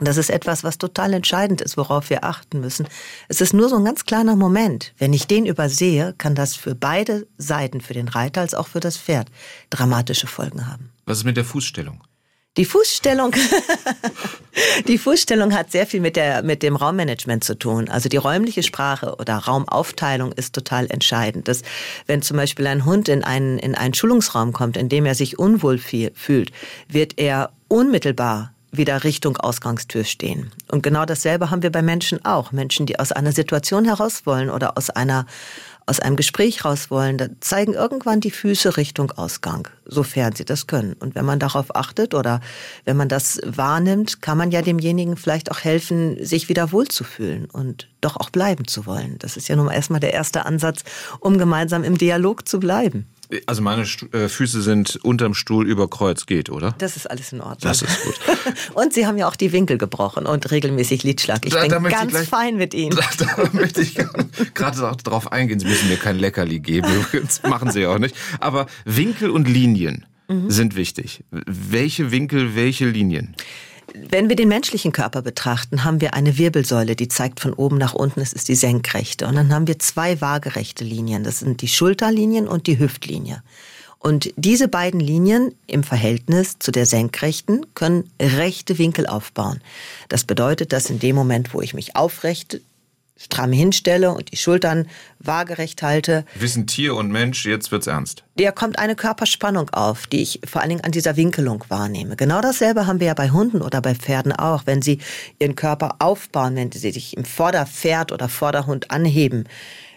[0.00, 2.88] Das ist etwas, was total entscheidend ist, worauf wir achten müssen.
[3.28, 4.92] Es ist nur so ein ganz kleiner Moment.
[4.98, 8.80] Wenn ich den übersehe, kann das für beide Seiten, für den Reiter als auch für
[8.80, 9.28] das Pferd,
[9.70, 10.90] dramatische Folgen haben.
[11.06, 12.00] Was ist mit der Fußstellung?
[12.56, 13.34] Die Fußstellung,
[14.88, 17.88] die Fußstellung hat sehr viel mit der, mit dem Raummanagement zu tun.
[17.88, 21.48] Also die räumliche Sprache oder Raumaufteilung ist total entscheidend.
[21.48, 21.62] Dass,
[22.06, 25.36] wenn zum Beispiel ein Hund in einen, in einen Schulungsraum kommt, in dem er sich
[25.36, 26.52] unwohl fühlt,
[26.88, 30.50] wird er unmittelbar wieder Richtung Ausgangstür stehen.
[30.70, 32.52] Und genau dasselbe haben wir bei Menschen auch.
[32.52, 35.26] Menschen, die aus einer Situation heraus wollen oder aus einer
[35.86, 40.66] aus einem Gespräch raus wollen, da zeigen irgendwann die Füße Richtung Ausgang, sofern sie das
[40.66, 40.94] können.
[40.94, 42.40] Und wenn man darauf achtet oder
[42.84, 47.88] wenn man das wahrnimmt, kann man ja demjenigen vielleicht auch helfen, sich wieder wohlzufühlen und
[48.00, 49.18] doch auch bleiben zu wollen.
[49.18, 50.84] Das ist ja nun erstmal der erste Ansatz,
[51.20, 53.06] um gemeinsam im Dialog zu bleiben.
[53.46, 56.74] Also meine äh, Füße sind unterm Stuhl über Kreuz geht, oder?
[56.78, 57.58] Das ist alles in Ordnung.
[57.60, 58.14] Das ist gut.
[58.74, 61.44] und Sie haben ja auch die Winkel gebrochen und regelmäßig Lidschlag.
[61.46, 62.98] Ich da, bin da ganz gleich, fein mit Ihnen.
[63.18, 63.94] Da, da möchte ich
[64.54, 65.60] gerade darauf eingehen.
[65.60, 66.88] Sie müssen mir kein Leckerli geben.
[67.12, 68.16] Das machen Sie auch nicht.
[68.40, 70.50] Aber Winkel und Linien mhm.
[70.50, 71.22] sind wichtig.
[71.30, 73.36] Welche Winkel, welche Linien?
[73.96, 77.94] Wenn wir den menschlichen Körper betrachten, haben wir eine Wirbelsäule, die zeigt von oben nach
[77.94, 79.28] unten, es ist die senkrechte.
[79.28, 83.42] Und dann haben wir zwei waagerechte Linien, das sind die Schulterlinien und die Hüftlinie.
[84.00, 89.60] Und diese beiden Linien im Verhältnis zu der senkrechten können rechte Winkel aufbauen.
[90.08, 92.60] Das bedeutet, dass in dem Moment, wo ich mich aufrecht
[93.16, 94.88] stramm hinstelle und die Schultern
[95.20, 96.24] waagerecht halte.
[96.34, 98.24] Wissen Tier und Mensch, jetzt wird's ernst.
[98.38, 102.16] Der kommt eine Körperspannung auf, die ich vor allen Dingen an dieser Winkelung wahrnehme.
[102.16, 104.62] Genau dasselbe haben wir ja bei Hunden oder bei Pferden auch.
[104.66, 104.98] Wenn sie
[105.38, 109.44] ihren Körper aufbauen, wenn sie sich im Vorderpferd oder Vorderhund anheben,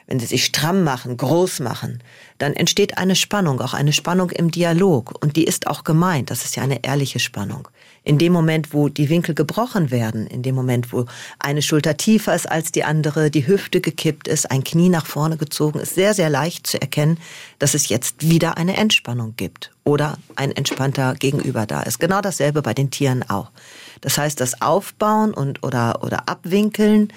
[0.05, 2.01] wenn sie sich stramm machen, groß machen,
[2.37, 5.21] dann entsteht eine Spannung, auch eine Spannung im Dialog.
[5.21, 6.31] Und die ist auch gemeint.
[6.31, 7.67] Das ist ja eine ehrliche Spannung.
[8.07, 11.03] In dem Moment, wo die Winkel gebrochen werden, in dem Moment, wo
[11.39, 15.35] eine Schulter tiefer ist als die andere, die Hüfte gekippt ist, ein Knie nach vorne
[15.35, 17.19] gezogen ist, sehr, sehr leicht zu erkennen,
[17.59, 21.99] dass es jetzt wieder eine Entspannung gibt oder ein entspannter Gegenüber da ist.
[21.99, 23.51] Genau dasselbe bei den Tieren auch.
[23.99, 27.11] Das heißt, das Aufbauen und oder, oder Abwinkeln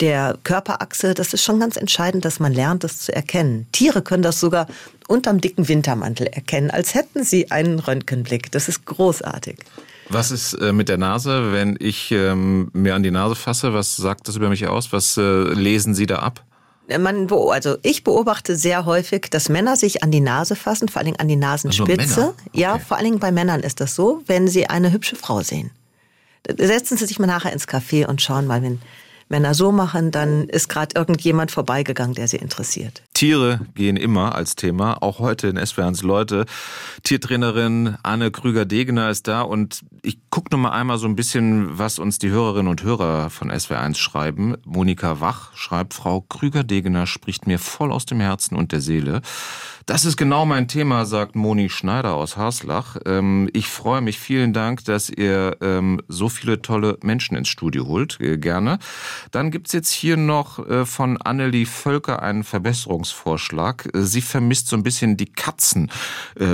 [0.00, 3.66] der Körperachse, das ist schon ganz entscheidend, dass man lernt, das zu erkennen.
[3.72, 4.66] Tiere können das sogar
[5.08, 8.52] unterm dicken Wintermantel erkennen, als hätten sie einen Röntgenblick.
[8.52, 9.56] Das ist großartig.
[10.08, 13.72] Was ist äh, mit der Nase, wenn ich ähm, mir an die Nase fasse?
[13.72, 14.92] Was sagt das über mich aus?
[14.92, 16.44] Was äh, lesen Sie da ab?
[16.98, 21.06] Man, also ich beobachte sehr häufig, dass Männer sich an die Nase fassen, vor allen
[21.06, 22.02] Dingen an die Nasenspitze.
[22.02, 22.60] Also okay.
[22.60, 25.70] Ja, vor allen Dingen bei Männern ist das so, wenn sie eine hübsche Frau sehen.
[26.46, 28.82] Setzen Sie sich mal nachher ins Café und schauen mal, wenn
[29.28, 33.02] Männer so machen, dann ist gerade irgendjemand vorbeigegangen, der sie interessiert.
[33.14, 36.46] Tiere gehen immer als Thema, auch heute in SWRs Leute.
[37.02, 41.98] Tiertrainerin Anne Krüger-Degener ist da und ich gucke noch mal einmal so ein bisschen, was
[41.98, 44.56] uns die Hörerinnen und Hörer von SWR1 schreiben.
[44.64, 49.22] Monika Wach schreibt, Frau Krüger-Degener spricht mir voll aus dem Herzen und der Seele.
[49.86, 52.96] Das ist genau mein Thema, sagt Moni Schneider aus Haslach.
[53.04, 54.18] Ähm, ich freue mich.
[54.18, 58.18] Vielen Dank, dass ihr ähm, so viele tolle Menschen ins Studio holt.
[58.18, 58.78] Äh, gerne.
[59.30, 63.94] Dann gibt's jetzt hier noch äh, von Annelie Völker einen Verbesserungsvorschlag.
[63.94, 65.90] Äh, sie vermisst so ein bisschen die Katzen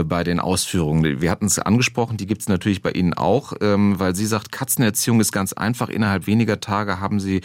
[0.04, 1.20] bei den Ausführungen.
[1.20, 5.20] Wir hatten es angesprochen, die gibt's natürlich bei Ihnen auch, ähm, weil sie sagt, Katzenerziehung
[5.20, 5.88] ist ganz einfach.
[5.88, 7.40] Innerhalb weniger Tage haben Sie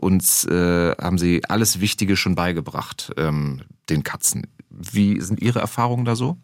[0.00, 4.46] uns, haben Sie alles Wichtige schon beigebracht, den Katzen.
[4.80, 6.38] Wie sind Ihre Erfahrungen da so?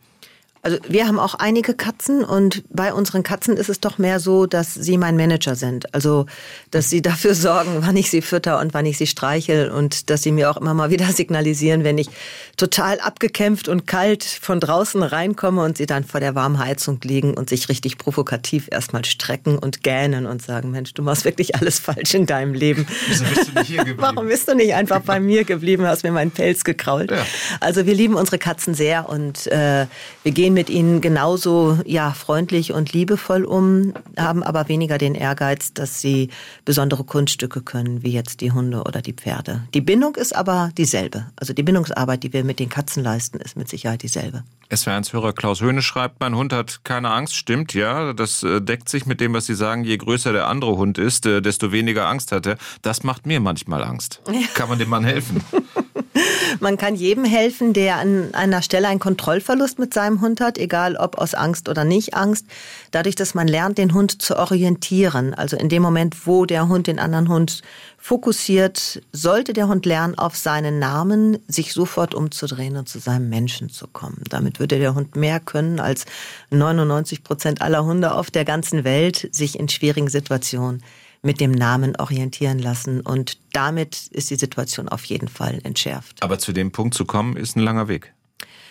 [0.66, 4.46] Also wir haben auch einige Katzen und bei unseren Katzen ist es doch mehr so,
[4.46, 5.94] dass sie mein Manager sind.
[5.94, 6.26] Also,
[6.72, 10.24] dass sie dafür sorgen, wann ich sie fütter und wann ich sie streichel und dass
[10.24, 12.08] sie mir auch immer mal wieder signalisieren, wenn ich
[12.56, 17.34] total abgekämpft und kalt von draußen reinkomme und sie dann vor der warmen Heizung liegen
[17.34, 21.78] und sich richtig provokativ erstmal strecken und gähnen und sagen, Mensch, du machst wirklich alles
[21.78, 22.88] falsch in deinem Leben.
[23.06, 24.02] Wieso bist du nicht hier geblieben?
[24.02, 27.12] Warum bist du nicht einfach bei mir geblieben, hast mir meinen Pelz gekrault?
[27.12, 27.24] Ja.
[27.60, 29.86] Also wir lieben unsere Katzen sehr und äh,
[30.24, 35.74] wir gehen mit ihnen genauso ja, freundlich und liebevoll um, haben aber weniger den Ehrgeiz,
[35.74, 36.30] dass sie
[36.64, 39.62] besondere Kunststücke können, wie jetzt die Hunde oder die Pferde.
[39.74, 41.26] Die Bindung ist aber dieselbe.
[41.36, 44.44] Also die Bindungsarbeit, die wir mit den Katzen leisten, ist mit Sicherheit dieselbe.
[44.70, 47.36] SWR1-Hörer Klaus Höhne schreibt, mein Hund hat keine Angst.
[47.36, 48.14] Stimmt, ja.
[48.14, 49.84] Das äh, deckt sich mit dem, was Sie sagen.
[49.84, 52.56] Je größer der andere Hund ist, äh, desto weniger Angst hat er.
[52.80, 54.22] Das macht mir manchmal Angst.
[54.54, 55.44] Kann man dem Mann helfen?
[56.60, 60.96] Man kann jedem helfen, der an einer Stelle einen Kontrollverlust mit seinem Hund hat, egal
[60.96, 62.46] ob aus Angst oder nicht Angst.
[62.90, 65.34] Dadurch, dass man lernt, den Hund zu orientieren.
[65.34, 67.62] Also in dem Moment, wo der Hund den anderen Hund
[67.98, 73.68] fokussiert, sollte der Hund lernen, auf seinen Namen sich sofort umzudrehen und zu seinem Menschen
[73.68, 74.22] zu kommen.
[74.28, 76.04] Damit würde der Hund mehr können als
[76.50, 80.82] 99 Prozent aller Hunde auf der ganzen Welt, sich in schwierigen Situationen
[81.26, 83.02] mit dem Namen orientieren lassen.
[83.02, 86.22] Und damit ist die Situation auf jeden Fall entschärft.
[86.22, 88.14] Aber zu dem Punkt zu kommen, ist ein langer Weg.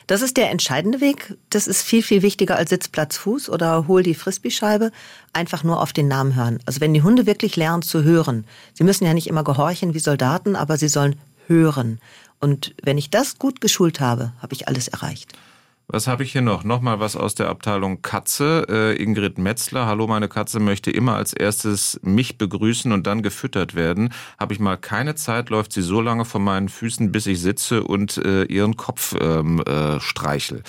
[0.08, 1.36] Das ist der entscheidende Weg.
[1.50, 4.91] Das ist viel, viel wichtiger als Sitzplatz Fuß oder hol die Frisbee-Scheibe.
[5.34, 6.60] Einfach nur auf den Namen hören.
[6.65, 10.00] Also wenn die Hunde wirklich lernen zu hören, sie müssen ja nicht immer gehorchen wie
[10.00, 11.15] Soldaten, aber sie sollen
[11.48, 12.00] hören.
[12.39, 15.34] Und wenn ich das gut geschult habe, habe ich alles erreicht.
[15.88, 16.63] Was habe ich hier noch?
[16.63, 18.65] Nochmal was aus der Abteilung Katze.
[18.67, 19.86] Äh, Ingrid Metzler.
[19.86, 24.12] Hallo, meine Katze möchte immer als erstes mich begrüßen und dann gefüttert werden.
[24.39, 27.84] Habe ich mal keine Zeit, läuft sie so lange von meinen Füßen, bis ich sitze
[27.84, 30.63] und äh, ihren Kopf ähm, äh, streichel.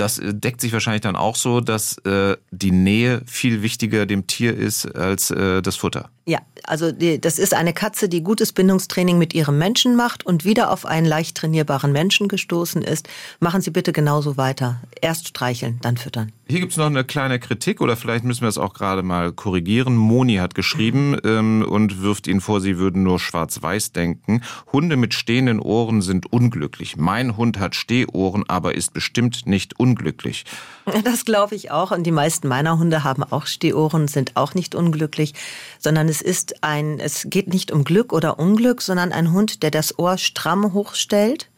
[0.00, 4.26] Das äh, deckt sich wahrscheinlich dann auch so, dass äh, die Nähe viel wichtiger dem
[4.26, 6.10] Tier ist als äh, das Futter.
[6.26, 10.44] Ja, also die, das ist eine Katze, die gutes Bindungstraining mit ihrem Menschen macht und
[10.44, 13.08] wieder auf einen leicht trainierbaren Menschen gestoßen ist.
[13.40, 14.80] Machen Sie bitte genauso weiter.
[15.00, 16.32] Erst streicheln, dann füttern.
[16.50, 19.30] Hier gibt es noch eine kleine Kritik oder vielleicht müssen wir es auch gerade mal
[19.30, 19.94] korrigieren.
[19.94, 24.42] Moni hat geschrieben ähm, und wirft Ihnen vor, Sie würden nur schwarz-weiß denken.
[24.72, 26.96] Hunde mit stehenden Ohren sind unglücklich.
[26.96, 30.44] Mein Hund hat Stehohren, aber ist bestimmt nicht unglücklich.
[31.04, 31.92] Das glaube ich auch.
[31.92, 35.34] Und die meisten meiner Hunde haben auch Stehohren, sind auch nicht unglücklich,
[35.78, 39.70] sondern es ist ein, es geht nicht um Glück oder Unglück, sondern ein Hund, der
[39.70, 41.48] das Ohr stramm hochstellt.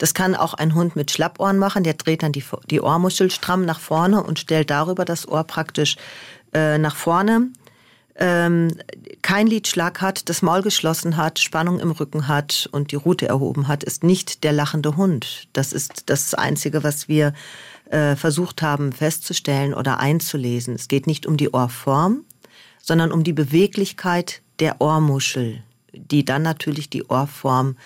[0.00, 1.84] Das kann auch ein Hund mit Schlappohren machen.
[1.84, 5.96] Der dreht dann die, die Ohrmuschel stramm nach vorne und stellt darüber das Ohr praktisch
[6.54, 7.48] äh, nach vorne.
[8.16, 8.74] Ähm,
[9.20, 13.68] kein Lidschlag hat, das Maul geschlossen hat, Spannung im Rücken hat und die Rute erhoben
[13.68, 15.48] hat, ist nicht der lachende Hund.
[15.52, 17.34] Das ist das Einzige, was wir
[17.90, 20.74] äh, versucht haben festzustellen oder einzulesen.
[20.76, 22.24] Es geht nicht um die Ohrform,
[22.80, 27.76] sondern um die Beweglichkeit der Ohrmuschel, die dann natürlich die Ohrform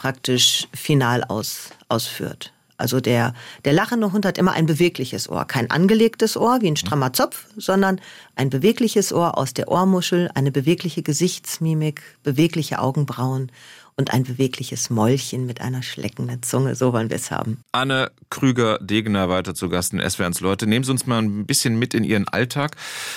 [0.00, 2.54] praktisch final aus, ausführt.
[2.78, 3.34] Also der,
[3.66, 5.44] der lachende Hund hat immer ein bewegliches Ohr.
[5.44, 8.00] Kein angelegtes Ohr wie ein strammer Zopf, sondern
[8.34, 13.52] ein bewegliches Ohr aus der Ohrmuschel, eine bewegliche Gesichtsmimik, bewegliche Augenbrauen
[13.96, 16.74] und ein bewegliches Mäulchen mit einer schleckenden Zunge.
[16.76, 17.62] So wollen wir es haben.
[17.72, 20.66] Anne Krüger-Degener weiter zu Gast in SWRs Leute.
[20.66, 22.76] Nehmen Sie uns mal ein bisschen mit in Ihren Alltag.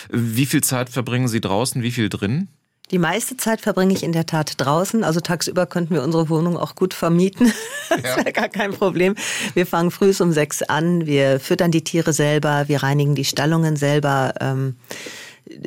[0.09, 2.49] Wie viel Zeit verbringen Sie draußen, wie viel drin?
[2.91, 5.03] Die meiste Zeit verbringe ich in der Tat draußen.
[5.03, 7.51] Also tagsüber könnten wir unsere Wohnung auch gut vermieten.
[7.89, 9.13] Das wäre gar kein Problem.
[9.53, 11.05] Wir fangen früh um sechs an.
[11.05, 12.67] Wir füttern die Tiere selber.
[12.67, 14.33] Wir reinigen die Stallungen selber.
[14.39, 14.77] Ähm,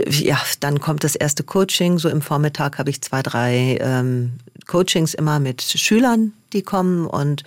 [0.08, 1.98] ja, dann kommt das erste Coaching.
[1.98, 4.32] So im Vormittag habe ich zwei, drei ähm,
[4.66, 7.44] Coachings immer mit Schülern, die kommen und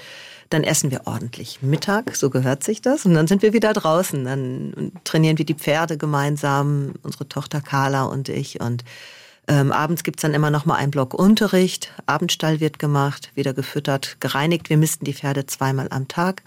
[0.49, 3.05] dann essen wir ordentlich Mittag, so gehört sich das.
[3.05, 4.25] Und dann sind wir wieder draußen.
[4.25, 8.59] Dann trainieren wir die Pferde gemeinsam, unsere Tochter Carla und ich.
[8.59, 8.83] Und
[9.49, 11.91] Ähm, abends gibt's dann immer noch mal einen Block Unterricht.
[12.05, 14.69] Abendstall wird gemacht, wieder gefüttert, gereinigt.
[14.69, 16.43] Wir missten die Pferde zweimal am Tag.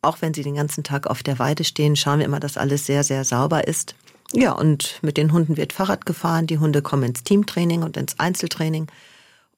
[0.00, 2.86] Auch wenn sie den ganzen Tag auf der Weide stehen, schauen wir immer, dass alles
[2.86, 3.94] sehr, sehr sauber ist.
[4.32, 6.46] Ja, und mit den Hunden wird Fahrrad gefahren.
[6.46, 8.86] Die Hunde kommen ins Teamtraining und ins Einzeltraining.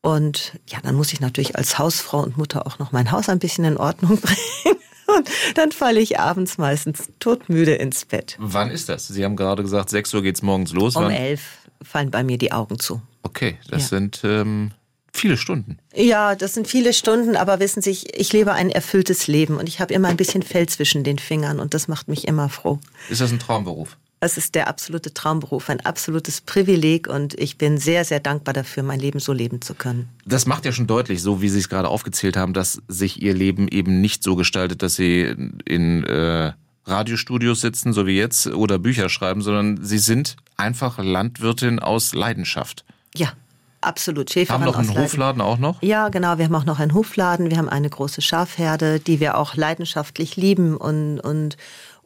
[0.02, 3.38] Und ja, dann muss ich natürlich als Hausfrau und Mutter auch noch mein Haus ein
[3.38, 4.76] bisschen in Ordnung bringen.
[5.06, 8.36] Und dann falle ich abends meistens todmüde ins Bett.
[8.40, 9.06] Wann ist das?
[9.06, 10.96] Sie haben gerade gesagt, 6 Uhr geht's morgens los.
[10.96, 11.12] Um Wann?
[11.12, 13.01] elf fallen bei mir die Augen zu.
[13.22, 13.89] Okay, das Ja.
[13.99, 14.72] sind ähm,
[15.12, 15.78] viele Stunden.
[15.95, 19.68] Ja, das sind viele Stunden, aber wissen Sie, ich, ich lebe ein erfülltes Leben und
[19.68, 22.78] ich habe immer ein bisschen Fell zwischen den Fingern und das macht mich immer froh.
[23.09, 23.97] Ist das ein Traumberuf?
[24.20, 28.82] Es ist der absolute Traumberuf, ein absolutes Privileg und ich bin sehr, sehr dankbar dafür,
[28.82, 30.09] mein Leben so leben zu können.
[30.24, 33.35] Das macht ja schon deutlich, so wie Sie es gerade aufgezählt haben, dass sich Ihr
[33.35, 35.35] Leben eben nicht so gestaltet, dass Sie
[35.66, 36.53] in äh,
[36.87, 42.84] Radiostudios sitzen, so wie jetzt, oder Bücher schreiben, sondern Sie sind einfach Landwirtin aus Leidenschaft.
[43.14, 43.32] Ja,
[43.80, 44.30] absolut.
[44.30, 45.02] Schäferin Haben noch einen Leiden.
[45.02, 45.82] Hofladen auch noch?
[45.82, 46.38] Ja, genau.
[46.38, 47.50] Wir haben auch noch einen Hofladen.
[47.50, 51.57] Wir haben eine große Schafherde, die wir auch leidenschaftlich lieben und, und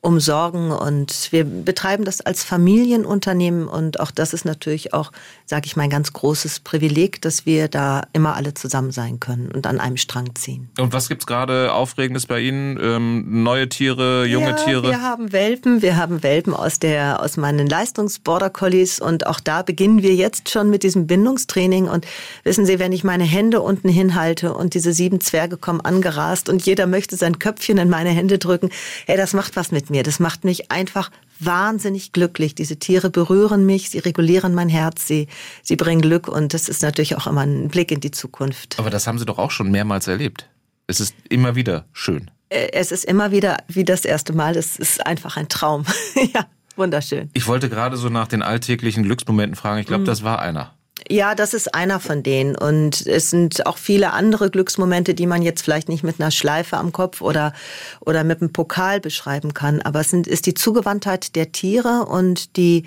[0.01, 0.71] umsorgen.
[0.71, 3.69] Und wir betreiben das als Familienunternehmen.
[3.69, 5.13] Und auch das ist natürlich auch,
[5.47, 9.51] sage ich mal, ein ganz großes Privileg, dass wir da immer alle zusammen sein können
[9.51, 10.71] und an einem Strang ziehen.
[10.79, 12.79] Und was gibt's gerade Aufregendes bei Ihnen?
[12.81, 14.89] Ähm, neue Tiere, junge ja, Tiere?
[14.89, 19.63] Wir haben Welpen, wir haben Welpen aus der aus meinen Leistungs-Border Collies und auch da
[19.63, 22.07] beginnen wir jetzt schon mit diesem Bindungstraining und
[22.45, 26.65] wissen Sie, wenn ich meine Hände unten hinhalte und diese sieben Zwerge kommen angerast und
[26.65, 28.71] jeder möchte sein Köpfchen in meine Hände drücken,
[29.07, 30.03] hey, das macht was mit mir.
[30.03, 31.11] Das macht mich einfach
[31.41, 32.55] wahnsinnig glücklich.
[32.55, 35.29] Diese Tiere berühren mich, sie regulieren mein Herz, sie
[35.63, 38.79] sie bringen Glück und das ist natürlich auch immer ein Blick in die Zukunft.
[38.79, 40.49] Aber das haben Sie doch auch schon mehrmals erlebt.
[40.87, 42.31] Es ist immer wieder schön.
[42.49, 44.57] Äh, Es ist immer wieder wie das erste Mal.
[44.57, 45.85] Es ist einfach ein Traum.
[46.35, 47.31] ja, wunderschön.
[47.35, 49.81] Ich wollte gerade so nach den alltäglichen Glücksmomenten fragen.
[49.81, 50.75] Ich glaube, das war einer.
[51.09, 52.57] Ja, das ist einer von denen.
[52.57, 56.77] Und es sind auch viele andere Glücksmomente, die man jetzt vielleicht nicht mit einer Schleife
[56.77, 57.53] am Kopf oder,
[58.01, 59.81] oder mit einem Pokal beschreiben kann.
[59.83, 62.85] Aber es sind, ist die Zugewandtheit der Tiere und die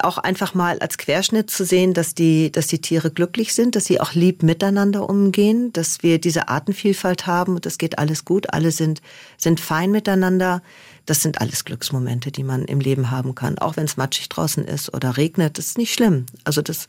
[0.00, 3.84] auch einfach mal als Querschnitt zu sehen, dass die, dass die Tiere glücklich sind, dass
[3.84, 8.52] sie auch lieb miteinander umgehen, dass wir diese Artenvielfalt haben und das geht alles gut.
[8.54, 9.02] Alle sind,
[9.36, 10.62] sind fein miteinander.
[11.04, 13.58] Das sind alles Glücksmomente, die man im Leben haben kann.
[13.58, 16.26] Auch wenn es matschig draußen ist oder regnet, das ist nicht schlimm.
[16.44, 16.86] Also das,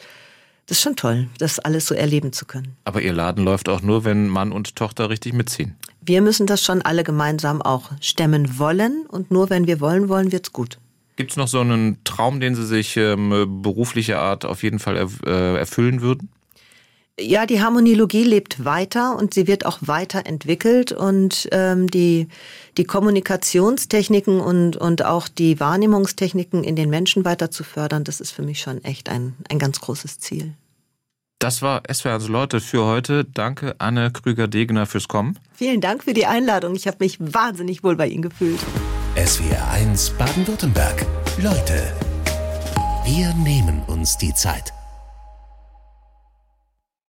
[0.67, 2.75] das ist schon toll, das alles so erleben zu können.
[2.85, 5.75] Aber Ihr Laden läuft auch nur, wenn Mann und Tochter richtig mitziehen.
[6.01, 10.31] Wir müssen das schon alle gemeinsam auch stemmen wollen und nur wenn wir wollen, wollen
[10.31, 10.79] wird's gut.
[11.15, 15.57] Gibt's noch so einen Traum, den Sie sich ähm, beruflicher Art auf jeden Fall äh,
[15.57, 16.29] erfüllen würden?
[17.19, 22.27] Ja, die Harmoniologie lebt weiter und sie wird auch weiterentwickelt und ähm, die,
[22.77, 28.31] die Kommunikationstechniken und, und auch die Wahrnehmungstechniken in den Menschen weiter zu fördern, das ist
[28.31, 30.53] für mich schon echt ein, ein ganz großes Ziel.
[31.37, 33.25] Das war SWR1 Leute für heute.
[33.25, 35.37] Danke, Anne Krüger-Degener, fürs Kommen.
[35.53, 36.73] Vielen Dank für die Einladung.
[36.73, 38.59] Ich habe mich wahnsinnig wohl bei Ihnen gefühlt.
[39.17, 41.05] SWR 1 Baden-Württemberg.
[41.37, 41.93] Leute,
[43.05, 44.73] wir nehmen uns die Zeit.